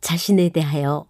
[0.00, 1.08] 자신에 대하여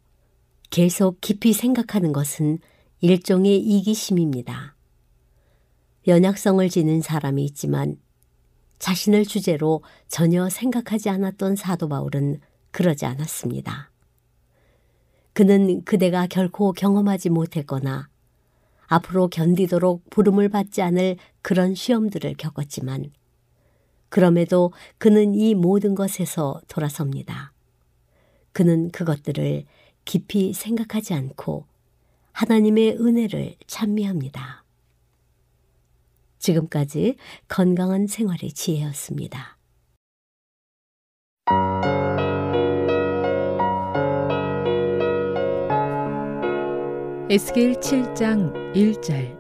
[0.69, 2.59] 계속 깊이 생각하는 것은
[3.01, 4.77] 일종의 이기심입니다.
[6.07, 7.97] 연약성을 지닌 사람이 있지만
[8.79, 13.91] 자신을 주제로 전혀 생각하지 않았던 사도 바울은 그러지 않았습니다.
[15.33, 18.09] 그는 그대가 결코 경험하지 못했거나
[18.87, 23.11] 앞으로 견디도록 부름을 받지 않을 그런 시험들을 겪었지만
[24.09, 27.53] 그럼에도 그는 이 모든 것에서 돌아섭니다.
[28.53, 29.65] 그는 그것들을
[30.05, 31.67] 깊이 생각하지 않고
[32.33, 34.66] 하나님의 은혜를 찬미합니다.
[36.39, 37.17] 지금까지
[37.49, 39.57] 건강한 생활의 지혜였습니다.
[47.29, 49.37] 에스겔 7장 1절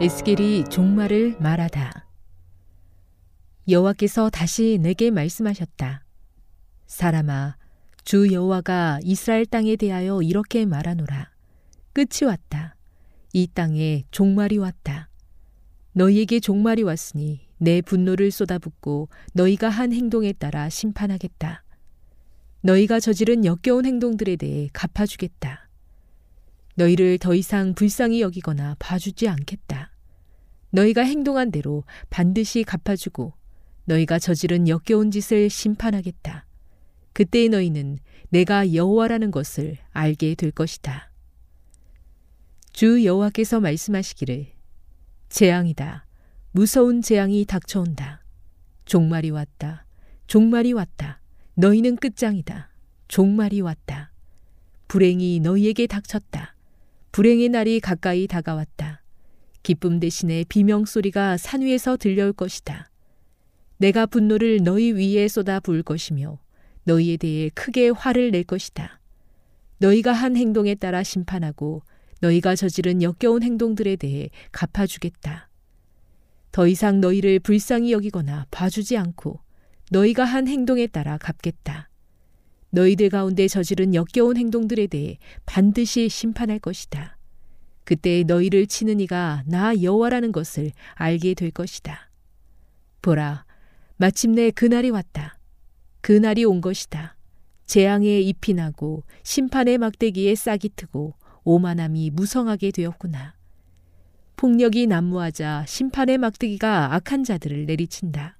[0.00, 2.06] 에스겔이 종말을 말하다
[3.68, 6.04] 여호와께서 다시 내게 말씀하셨다.
[6.86, 7.56] 사람아
[8.04, 11.30] 주 여호와가 이스라엘 땅에 대하여 이렇게 말하노라.
[11.92, 12.76] 끝이 왔다.
[13.32, 15.08] 이 땅에 종말이 왔다.
[15.96, 21.64] 너희에게 종말이 왔으니 내 분노를 쏟아붓고 너희가 한 행동에 따라 심판하겠다.
[22.60, 25.70] 너희가 저지른 역겨운 행동들에 대해 갚아주겠다.
[26.74, 29.90] 너희를 더 이상 불쌍히 여기거나 봐주지 않겠다.
[30.68, 33.32] 너희가 행동한 대로 반드시 갚아주고
[33.86, 36.44] 너희가 저지른 역겨운 짓을 심판하겠다.
[37.14, 37.96] 그때 너희는
[38.28, 41.10] 내가 여호와라는 것을 알게 될 것이다.
[42.74, 44.55] 주 여호와께서 말씀하시기를
[45.36, 46.06] 재앙이다.
[46.52, 48.24] 무서운 재앙이 닥쳐온다.
[48.86, 49.84] 종말이 왔다.
[50.28, 51.20] 종말이 왔다.
[51.56, 52.70] 너희는 끝장이다.
[53.08, 54.12] 종말이 왔다.
[54.88, 56.56] 불행이 너희에게 닥쳤다.
[57.12, 59.02] 불행의 날이 가까이 다가왔다.
[59.62, 62.88] 기쁨 대신에 비명 소리가 산 위에서 들려올 것이다.
[63.76, 66.38] 내가 분노를 너희 위에 쏟아 부을 것이며
[66.84, 69.00] 너희에 대해 크게 화를 낼 것이다.
[69.80, 71.82] 너희가 한 행동에 따라 심판하고
[72.20, 75.48] 너희가 저지른 역겨운 행동들에 대해 갚아주겠다.
[76.52, 79.40] 더 이상 너희를 불쌍히 여기거나 봐주지 않고
[79.90, 81.90] 너희가 한 행동에 따라 갚겠다.
[82.70, 87.16] 너희들 가운데 저지른 역겨운 행동들에 대해 반드시 심판할 것이다.
[87.84, 92.10] 그때 너희를 치는 이가 나 여호와라는 것을 알게 될 것이다.
[93.00, 93.44] 보라,
[93.96, 95.38] 마침내 그날이 왔다.
[96.00, 97.16] 그날이 온 것이다.
[97.66, 101.14] 재앙에 잎이 나고 심판의 막대기에 싹이 트고
[101.46, 103.36] 오만함이 무성하게 되었구나.
[104.34, 108.36] 폭력이 난무하자 심판의 막대기가 악한 자들을 내리친다.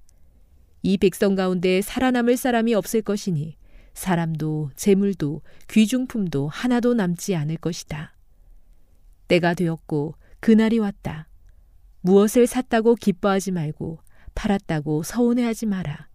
[0.82, 3.56] 이 백성 가운데 살아남을 사람이 없을 것이니
[3.94, 8.12] 사람도 재물도 귀중품도 하나도 남지 않을 것이다.
[9.28, 11.28] 때가 되었고 그날이 왔다.
[12.00, 14.00] 무엇을 샀다고 기뻐하지 말고
[14.34, 16.08] 팔았다고 서운해하지 마라.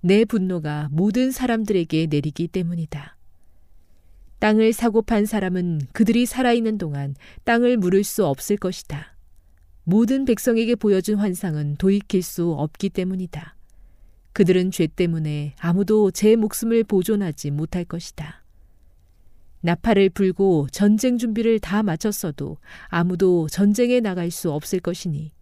[0.00, 3.16] 내 분노가 모든 사람들에게 내리기 때문이다.
[4.44, 7.14] 땅을 사고 판 사람은 그들이 살아있는 동안
[7.44, 9.16] 땅을 물을 수 없을 것이다.
[9.84, 13.56] 모든 백성에게 보여준 환상은 도입킬 수 없기 때문이다.
[14.34, 18.44] 그들은 죄 때문에 아무도 제 목숨을 보존하지 못할 것이다.
[19.62, 25.32] 나팔을 불고 전쟁 준비를 다 마쳤어도 아무도 전쟁에 나갈 수 없을 것이니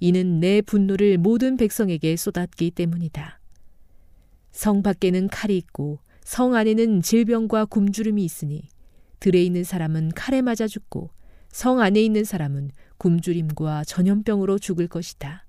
[0.00, 3.38] 이는 내 분노를 모든 백성에게 쏟았기 때문이다.
[4.50, 8.68] 성 밖에는 칼이 있고 성 안에는 질병과 굶주림이 있으니
[9.18, 11.10] 들에 있는 사람은 칼에 맞아 죽고
[11.50, 15.46] 성 안에 있는 사람은 굶주림과 전염병으로 죽을 것이다.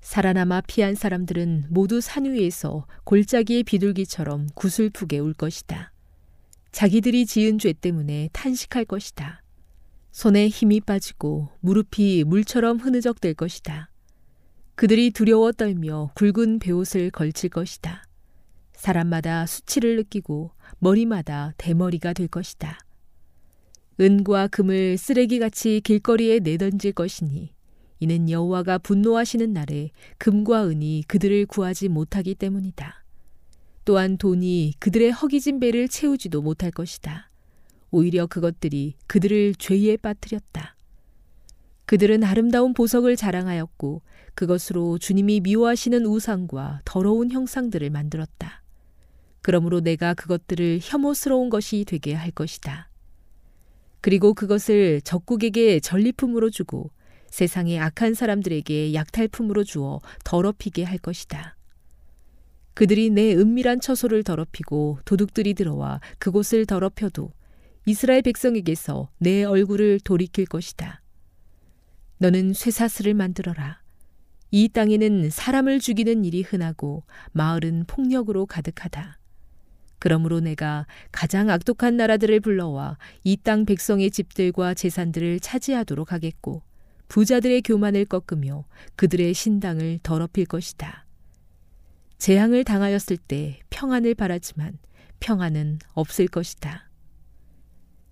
[0.00, 5.92] 살아남아 피한 사람들은 모두 산 위에서 골짜기의 비둘기처럼 구슬프게 울 것이다.
[6.72, 9.42] 자기들이 지은 죄 때문에 탄식할 것이다.
[10.12, 13.90] 손에 힘이 빠지고 무릎이 물처럼 흐느적될 것이다.
[14.74, 18.07] 그들이 두려워 떨며 굵은 베옷을 걸칠 것이다.
[18.78, 22.78] 사람마다 수치를 느끼고 머리마다 대머리가 될 것이다.
[24.00, 27.52] 은과 금을 쓰레기같이 길거리에 내던질 것이니
[27.98, 33.04] 이는 여호와가 분노하시는 날에 금과 은이 그들을 구하지 못하기 때문이다.
[33.84, 37.30] 또한 돈이 그들의 허기진 배를 채우지도 못할 것이다.
[37.90, 40.76] 오히려 그것들이 그들을 죄에 빠뜨렸다.
[41.86, 44.02] 그들은 아름다운 보석을 자랑하였고
[44.34, 48.62] 그것으로 주님이 미워하시는 우상과 더러운 형상들을 만들었다.
[49.42, 52.90] 그러므로 내가 그것들을 혐오스러운 것이 되게 할 것이다.
[54.00, 56.90] 그리고 그것을 적국에게 전리품으로 주고
[57.30, 61.56] 세상의 악한 사람들에게 약탈품으로 주어 더럽히게 할 것이다.
[62.74, 67.32] 그들이 내 은밀한 처소를 더럽히고 도둑들이 들어와 그곳을 더럽혀도
[67.86, 71.02] 이스라엘 백성에게서 내 얼굴을 돌이킬 것이다.
[72.18, 73.82] 너는 쇠사슬을 만들어라.
[74.50, 79.17] 이 땅에는 사람을 죽이는 일이 흔하고 마을은 폭력으로 가득하다.
[79.98, 86.62] 그러므로 내가 가장 악독한 나라들을 불러와 이 땅 백성의 집들과 재산들을 차지하도록 하겠고
[87.08, 88.64] 부자들의 교만을 꺾으며
[88.96, 91.06] 그들의 신당을 더럽힐 것이다.
[92.18, 94.78] 재앙을 당하였을 때 평안을 바라지만
[95.20, 96.90] 평안은 없을 것이다.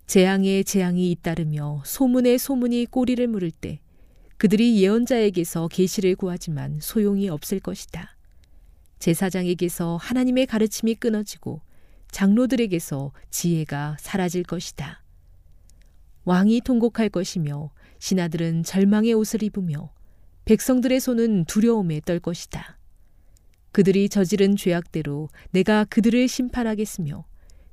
[0.07, 3.80] 재앙에 재앙이 잇따르며 소문에 소문이 꼬리를 물을 때
[4.39, 8.16] 그들이 예언자에게서 계시를 구하지만 소용이 없을 것이다.
[8.99, 11.61] 제사장에게서 하나님의 가르침이 끊어지고
[12.11, 15.02] 장로들에게서 지혜가 사라질 것이다.
[16.24, 19.92] 왕이 통곡할 것이며 신하들은 절망의 옷을 입으며
[20.44, 22.78] 백성들의 손은 두려움에 떨 것이다.
[23.72, 27.24] 그들이 저지른 죄악대로 내가 그들을 심판하겠으며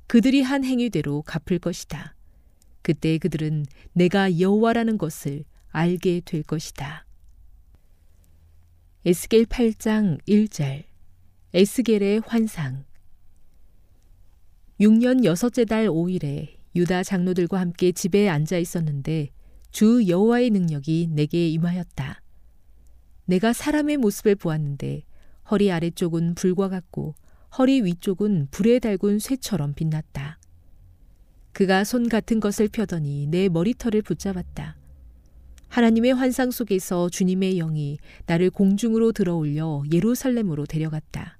[0.06, 2.14] 그들이 한 행위대로 갚을 것이다.
[2.82, 7.06] 그때 그들은 내가 여호와라는 것을 알게 될 것이다.
[9.06, 10.84] 에스겔 8장 1절
[11.54, 12.84] 에스겔의 환상
[14.80, 19.30] 6년 여섯째 달 5일에 유다 장로들과 함께 집에 앉아 있었는데
[19.70, 22.20] 주 여호와의 능력이 내게 임하였다.
[23.26, 25.04] 내가 사람의 모습을 보았는데
[25.50, 27.14] 허리 아래쪽은 불과 같고
[27.56, 30.40] 허리 위쪽은 불에 달군 쇠처럼 빛났다.
[31.52, 34.76] 그가 손 같은 것을 펴더니 내 머리털을 붙잡았다.
[35.68, 41.38] 하나님의 환상 속에서 주님의 영이 나를 공중으로 들어올려 예루살렘으로 데려갔다.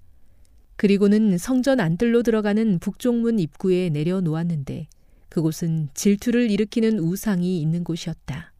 [0.77, 4.89] 그리고는 성전 안뜰로 들어가는 북쪽문 입구에 내려놓았는데
[5.29, 8.53] 그곳은 질투를 일으키는 우상이 있는 곳이었다.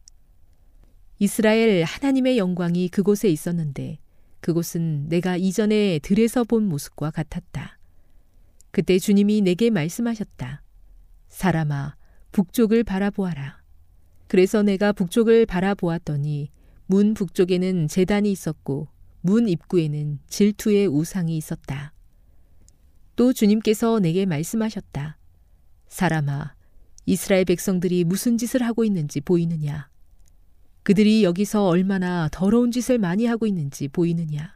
[1.19, 3.99] 이스라엘 하나님의 영광이 그곳에 있었는데
[4.41, 7.79] 그곳은 내가 이전에 들에서 본 모습과 같았다.
[8.71, 10.61] 그때 주님이 내게 말씀하셨다.
[11.29, 11.95] 사람아,
[12.31, 13.61] 북쪽을 바라보아라.
[14.27, 16.51] 그래서 내가 북쪽을 바라보았더니
[16.87, 18.87] 문 북쪽에는 재단이 있었고
[19.21, 21.94] 문 입구에는 질투의 우상이 있었다.
[23.15, 25.17] 또 주님께서 내게 말씀하셨다.
[25.87, 26.53] 사람아,
[27.05, 29.89] 이스라엘 백성들이 무슨 짓을 하고 있는지 보이느냐?
[30.83, 34.55] 그들이 여기서 얼마나 더러운 짓을 많이 하고 있는지 보이느냐?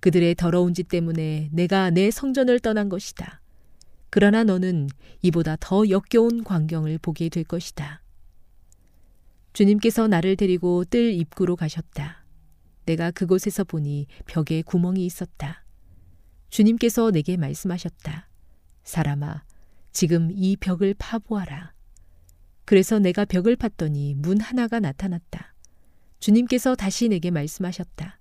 [0.00, 3.40] 그들의 더러운 짓 때문에 내가 내 성전을 떠난 것이다.
[4.10, 4.88] 그러나 너는
[5.22, 8.02] 이보다 더 역겨운 광경을 보게 될 것이다.
[9.52, 12.24] 주님께서 나를 데리고 뜰 입구로 가셨다.
[12.86, 15.64] 내가 그곳에서 보니 벽에 구멍이 있었다.
[16.50, 18.28] 주님께서 내게 말씀하셨다.
[18.84, 19.44] 사람아,
[19.92, 21.72] 지금 이 벽을 파보아라.
[22.64, 25.54] 그래서 내가 벽을 팠더니 문 하나가 나타났다.
[26.20, 28.18] 주님께서 다시 내게 말씀하셨다.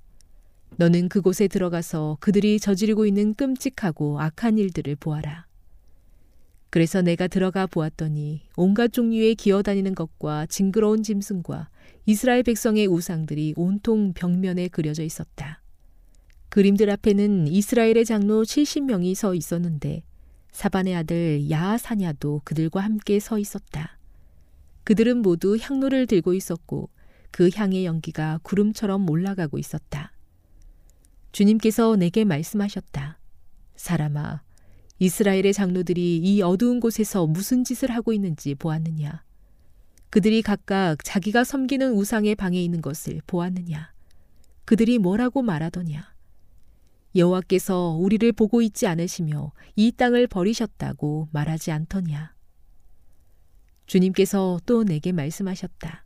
[0.77, 5.47] 너는 그곳에 들어가서 그들이 저지르고 있는 끔찍하고 악한 일들을 보아라.
[6.69, 11.69] 그래서 내가 들어가 보았더니 온갖 종류의 기어다니는 것과 징그러운 짐승과
[12.05, 15.61] 이스라엘 백성의 우상들이 온통 벽면에 그려져 있었다.
[16.49, 20.03] 그림들 앞에는 이스라엘의 장로 70명이 서 있었는데
[20.51, 23.97] 사반의 아들 야하사냐도 그들과 함께 서 있었다.
[24.83, 26.89] 그들은 모두 향로를 들고 있었고
[27.31, 30.13] 그 향의 연기가 구름처럼 올라가고 있었다.
[31.31, 33.19] 주님께서 내게 말씀하셨다.
[33.75, 34.41] 사람아,
[34.99, 39.23] 이스라엘의 장로들이 이 어두운 곳에서 무슨 짓을 하고 있는지 보았느냐?
[40.09, 43.91] 그들이 각각 자기가 섬기는 우상의 방에 있는 것을 보았느냐?
[44.65, 46.16] 그들이 뭐라고 말하더냐?
[47.17, 52.33] 여호와께서 우리를 보고 있지 않으시며 이 땅을 버리셨다고 말하지 않더냐?
[53.85, 56.05] 주님께서 또 내게 말씀하셨다.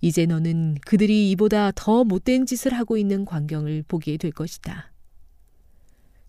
[0.00, 4.92] 이제 너는 그들이 이보다 더 못된 짓을 하고 있는 광경을 보게 될 것이다.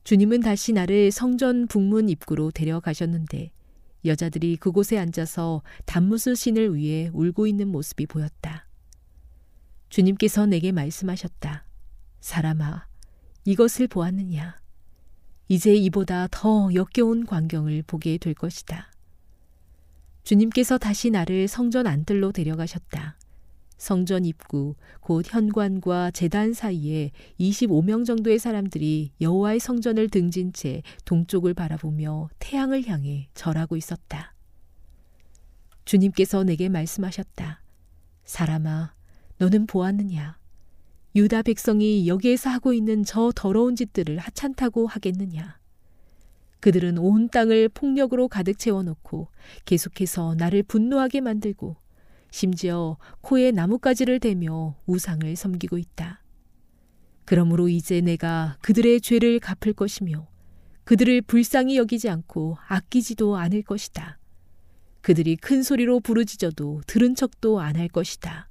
[0.04, 3.52] 주님은 다시 나를 성전 북문 입구로 데려가셨는데
[4.06, 8.68] 여자들이 그곳에 앉아서 단무스 신을 위해 울고 있는 모습이 보였다.
[9.90, 11.66] 주님께서 내게 말씀하셨다.
[12.22, 12.89] 사람아,
[13.50, 14.60] 이것을 보았느냐?
[15.48, 18.92] 이제 이보다 더 역겨운 광경을 보게 될 것이다.
[20.24, 23.18] 주님께서 다시 나를 성전 안뜰로 데려가셨다.
[23.76, 32.30] 성전 입구, 곧 현관과 재단 사이에 25명 정도의 사람들이 여호와의 성전을 등진 채 동쪽을 바라보며
[32.38, 34.36] 태양을 향해 절하고 있었다.
[35.86, 37.64] 주님께서 내게 말씀하셨다.
[38.26, 38.94] 사람아,
[39.40, 40.39] 너는 보았느냐?
[41.16, 45.58] 유다 백성이 여기에서 하고 있는 저 더러운 짓들을 하찮다고 하겠느냐?
[46.60, 49.30] 그들은 온 땅을 폭력으로 가득 채워놓고
[49.66, 51.78] 계속해서 나를 분노하게 만들고
[52.32, 56.22] 심지어 코에 나뭇가지를 대며 우상을 섬기고 있다.
[57.26, 60.28] 그러므로 이제 내가 그들의 죄를 갚을 것이며
[60.84, 64.20] 그들을 불쌍히 여기지 않고 아끼지도 않을 것이다.
[65.02, 68.49] 그들이 큰 소리로 부르짖어도 들은 척도 안 할 것이다.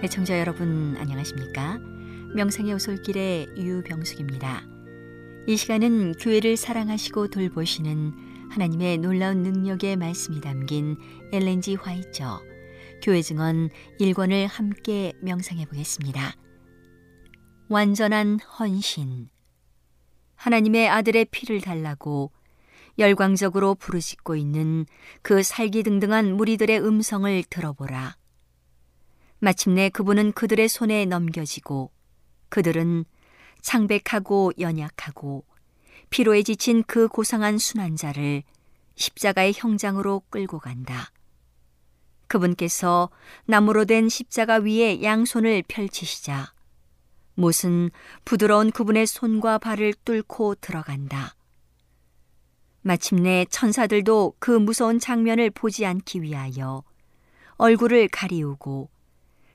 [0.00, 1.78] 애청자 여러분 안녕하십니까?
[2.34, 4.62] 명상의 오솔길의 유병숙입니다.
[5.46, 8.14] 이 시간은 교회를 사랑하시고 돌보시는
[8.48, 10.96] 하나님의 놀라운 능력의 말씀이 담긴
[11.32, 12.40] 엘렌지 화이처
[13.02, 13.70] 교회 증언
[14.00, 16.34] 1권을 함께 명상해 보겠습니다.
[17.68, 19.28] 완전한 헌신
[20.34, 22.32] 하나님의 아들의 피를 달라고
[22.98, 24.86] 열광적으로 부르짖고 있는
[25.22, 28.16] 그 살기 등등한 무리들의 음성을 들어보라.
[29.38, 31.92] 마침내 그분은 그들의 손에 넘겨지고
[32.48, 33.04] 그들은
[33.60, 35.44] 창백하고 연약하고
[36.10, 38.42] 피로에 지친 그 고상한 순환자를
[38.96, 41.12] 십자가의 형장으로 끌고 간다.
[42.28, 43.10] 그분께서
[43.46, 46.52] 나무로 된 십자가 위에 양손을 펼치시자
[47.34, 47.90] 못은
[48.24, 51.34] 부드러운 그분의 손과 발을 뚫고 들어간다.
[52.82, 56.84] 마침내 천사들도 그 무서운 장면을 보지 않기 위하여
[57.56, 58.88] 얼굴을 가리우고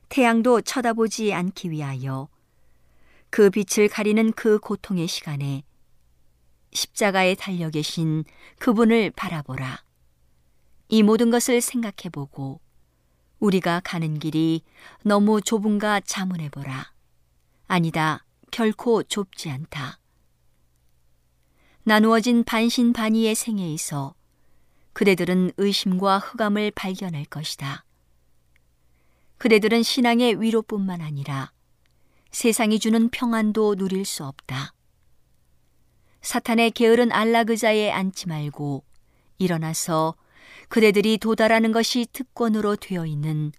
[0.09, 2.29] 태양도 쳐다보지 않기 위하여
[3.29, 5.63] 그 빛을 가리는 그 고통의 시간에
[6.71, 8.23] 십자가에 달려 계신
[8.59, 9.83] 그분을 바라보라.
[10.89, 12.59] 이 모든 것을 생각해 보고
[13.43, 14.61] 우리가 가는 길이
[15.03, 16.93] 너무 좁은가 자문해 보라.
[17.67, 18.25] 아니다.
[18.51, 19.99] 결코 좁지 않다.
[21.83, 24.15] 나누어진 반신반의의 생에 있어
[24.93, 27.83] 그대들은 의심과 흑암을 발견할 것이다.
[29.39, 31.51] 그대들은 신앙의 위로뿐만 아니라
[32.31, 34.73] 세상이 주는 평안도 누릴 수 없다.
[36.21, 38.85] 사탄의 게으른 안락의자에 앉지 말고
[39.37, 40.15] 일어나서
[40.73, 43.51] 그대들이 도달하는 것이 특권으로 되어 있는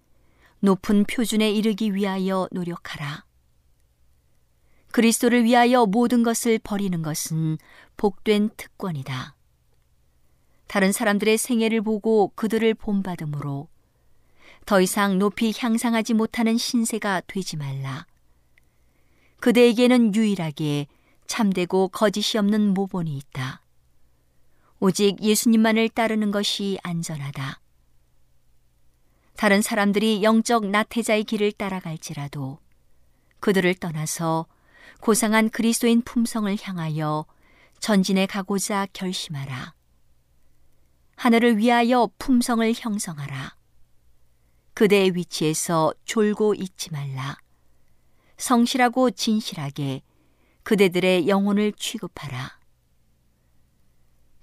[0.58, 3.24] 높은 표준에 이르기 위하여 노력하라.
[4.90, 7.58] 그리스도를 위하여 모든 것을 버리는 것은
[7.96, 9.36] 복된 특권이다.
[10.66, 13.68] 다른 사람들의 생애를 보고 그들을 본받음으로
[14.66, 18.06] 더 이상 높이 향상하지 못하는 신세가 되지 말라.
[19.38, 20.88] 그대에게는 유일하게
[21.28, 23.63] 참되고 거짓이 없는 모본이 있다.
[24.84, 27.58] 오직 예수님만을 따르는 것이 안전하다.
[29.34, 32.58] 다른 사람들이 영적 나태자의 길을 따라갈지라도
[33.40, 34.44] 그들을 떠나서
[35.00, 37.24] 고상한 그리스도인 품성을 향하여
[37.80, 39.72] 전진해 가고자 결심하라.
[41.16, 43.56] 하늘을 위하여 품성을 형성하라.
[44.74, 47.38] 그대의 위치에서 졸고 있지 말라.
[48.36, 50.02] 성실하고 진실하게
[50.62, 52.63] 그대들의 영혼을 취급하라.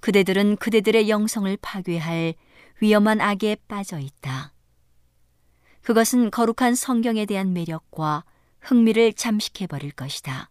[0.01, 2.33] 그대들은 그대들의 영성을 파괴할
[2.81, 4.53] 위험한 악에 빠져 있다.
[5.83, 8.25] 그것은 거룩한 성경에 대한 매력과
[8.59, 10.49] 흥미를 잠식해 버릴 것이다.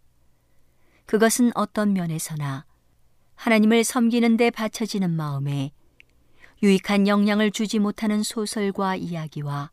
[1.07, 2.65] 그것은 어떤 면에서나
[3.35, 5.73] 하나님을 섬기는 데 바쳐지는 마음에
[6.63, 9.71] 유익한 영향을 주지 못하는 소설과 이야기와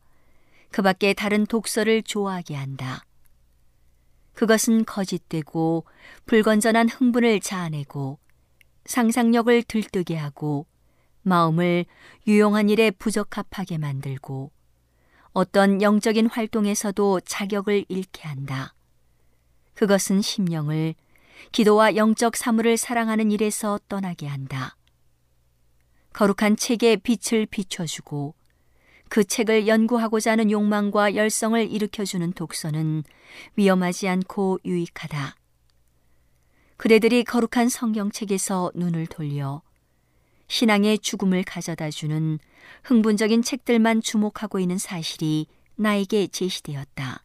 [0.70, 3.04] 그 밖에 다른 독서를 좋아하게 한다.
[4.34, 5.84] 그것은 거짓되고
[6.26, 8.18] 불건전한 흥분을 자아내고
[8.88, 10.66] 상상력을 들뜨게 하고
[11.22, 11.84] 마음을
[12.26, 14.50] 유용한 일에 부적합하게 만들고
[15.32, 18.74] 어떤 영적인 활동에서도 자격을 잃게 한다.
[19.74, 20.94] 그것은 심령을
[21.52, 24.76] 기도와 영적 사물을 사랑하는 일에서 떠나게 한다.
[26.14, 28.34] 거룩한 책에 빛을 비춰주고
[29.10, 33.04] 그 책을 연구하고자 하는 욕망과 열성을 일으켜주는 독서는
[33.54, 35.37] 위험하지 않고 유익하다.
[36.78, 39.62] 그대들이 거룩한 성경책에서 눈을 돌려
[40.46, 42.38] 신앙의 죽음을 가져다 주는
[42.84, 47.24] 흥분적인 책들만 주목하고 있는 사실이 나에게 제시되었다.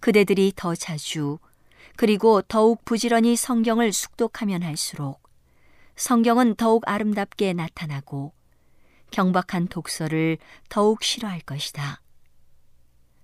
[0.00, 1.38] 그대들이 더 자주
[1.96, 5.22] 그리고 더욱 부지런히 성경을 숙독하면 할수록
[5.96, 8.32] 성경은 더욱 아름답게 나타나고
[9.10, 10.38] 경박한 독서를
[10.70, 12.00] 더욱 싫어할 것이다.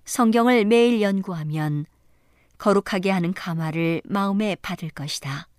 [0.05, 1.87] 성경을 매일 연구하면
[2.63, 5.49] 거룩하게 하는 감화를 마음에 받을 것이다.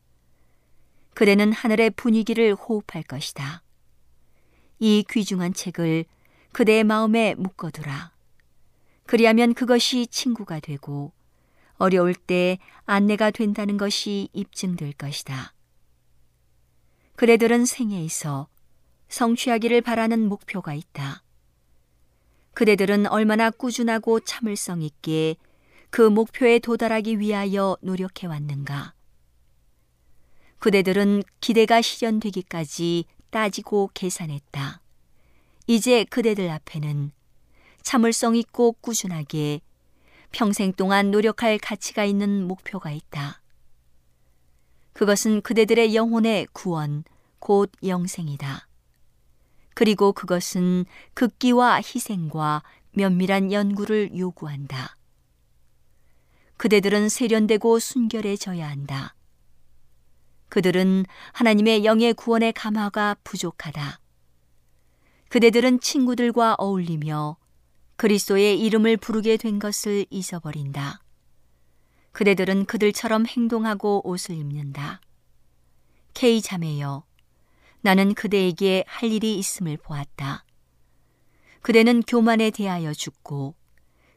[1.13, 3.63] 그대는 하늘의 분위기를 호흡할 것이다.
[4.79, 6.07] 이 귀중한 책을
[6.53, 8.11] 그대의 마음에 묶어두라.
[9.05, 11.13] 그리하면 그것이 친구가 되고
[11.75, 15.53] 어려울 때 안내가 된다는 것이 입증될 것이다.
[17.17, 18.49] 그대들은 생애에서
[19.09, 21.23] 성취하기를 바라는 목표가 있다.
[22.55, 25.37] 그대들은 얼마나 꾸준하고 참을성 있게
[25.95, 28.95] 그 목표에 도달하기 위하여 노력해 왔는가.
[30.59, 34.81] 그대들은 기대가 실현되기까지 따지고 계산했다.
[35.69, 37.13] 이제 그대들 앞에는
[37.83, 39.61] 참을성 있고 꾸준하게
[40.33, 43.41] 평생 동안 노력할 가치가 있는 목표가 있다.
[44.95, 47.05] 그것은 그대들의 영혼의 구원,
[47.39, 48.67] 곧 영생이다.
[49.75, 52.65] 그리고 그것은 극기와 희생과
[52.95, 54.97] 면밀한 연구를 요구한다.
[56.57, 59.15] 그대들은 세련되고 순결해져야 한다.
[60.49, 64.01] 그들은 하나님의 영의 구원의 감화가 부족하다.
[65.29, 67.37] 그대들은 친구들과 어울리며
[67.97, 71.01] 그리스도의 이름을 부르게 된 것을 잊어버린다.
[72.13, 75.01] 그대들은 그들처럼 행동하고 옷을 입는다.
[76.15, 77.05] K 자매여,
[77.81, 80.45] 나는 그대에게 할 일이 있음을 보았다.
[81.63, 83.57] 그대는 교만에 대하여 죽고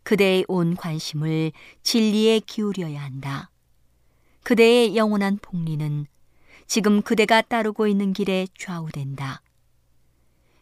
[0.07, 1.51] 그대의 온 관심을
[1.83, 3.49] 진리에 기울여야 한다.
[4.43, 6.05] 그대의 영원한 복리는
[6.65, 9.41] 지금 그대가 따르고 있는 길에 좌우된다.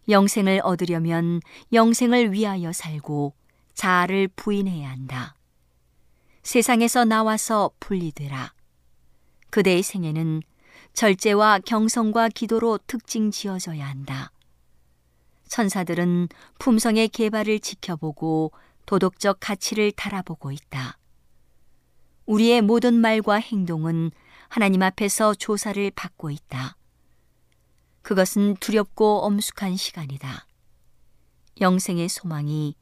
[0.09, 1.41] 영생을 얻으려면
[1.71, 3.35] 영생을 위하여 살고
[3.75, 5.35] 자아를 부인해야 한다.
[6.41, 8.51] 세상에서 나와서 분리되라.
[9.51, 10.41] 그대의 생애는
[10.93, 14.31] 절제와 경성과 기도로 특징 지어져야 한다.
[15.49, 18.51] 천사들은 품성의 개발을 지켜보고
[18.85, 20.97] 도덕적 가치를 달아보고 있다.
[22.25, 24.11] 우리의 모든 말과 행동은
[24.47, 26.77] 하나님 앞에서 조사를 받고 있다.
[28.01, 30.45] 그것은 두렵고 엄숙한 시간이다.
[31.61, 32.75] 영생의 소망이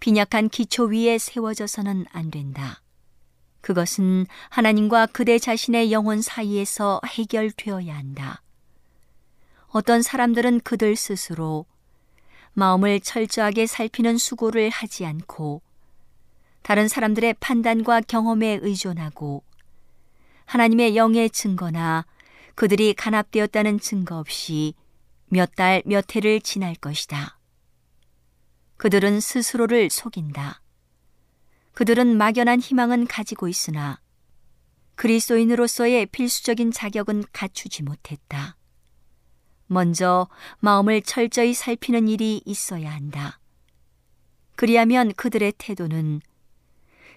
[0.00, 2.82] 빈약한 기초 위에 세워져서는 안 된다.
[3.60, 8.42] 그것은 하나님과 그대 자신의 영혼 사이에서 해결되어야 한다.
[9.68, 11.66] 어떤 사람들은 그들 스스로
[12.58, 15.60] 마음을 철저하게 살피는 수고를 하지 않고
[16.62, 19.44] 다른 사람들의 판단과 경험에 의존하고
[20.46, 22.06] 하나님의 영의 증거나
[22.54, 24.72] 그들이 간합되었다는 증거 없이
[25.28, 27.38] 몇 달, 몇 해를 지날 것이다.
[28.78, 30.62] 그들은 스스로를 속인다.
[31.72, 34.00] 그들은 막연한 희망은 가지고 있으나
[34.94, 38.56] 그리스도인으로서의 필수적인 자격은 갖추지 못했다.
[39.66, 40.28] 먼저
[40.60, 43.40] 마음을 철저히 살피는 일이 있어야 한다.
[44.56, 46.20] 그리하면 그들의 태도는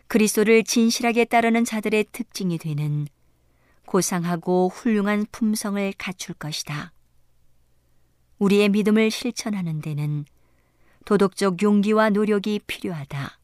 [0.08, 3.08] 그리스도를 진실하게 따르는 자들의 특징이 되는
[3.86, 6.92] 고상하고 훌륭한 품성을 갖출 것이다.
[8.40, 10.26] 우리의 믿음을 실천하는 데는
[11.06, 13.40] 도덕적 용기와 노력이 필요하다.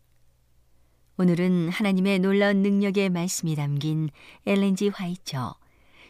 [1.17, 4.09] 오늘은 하나님의 놀라운 능력의 말씀이 담긴
[4.45, 5.55] 엘렌지 화이처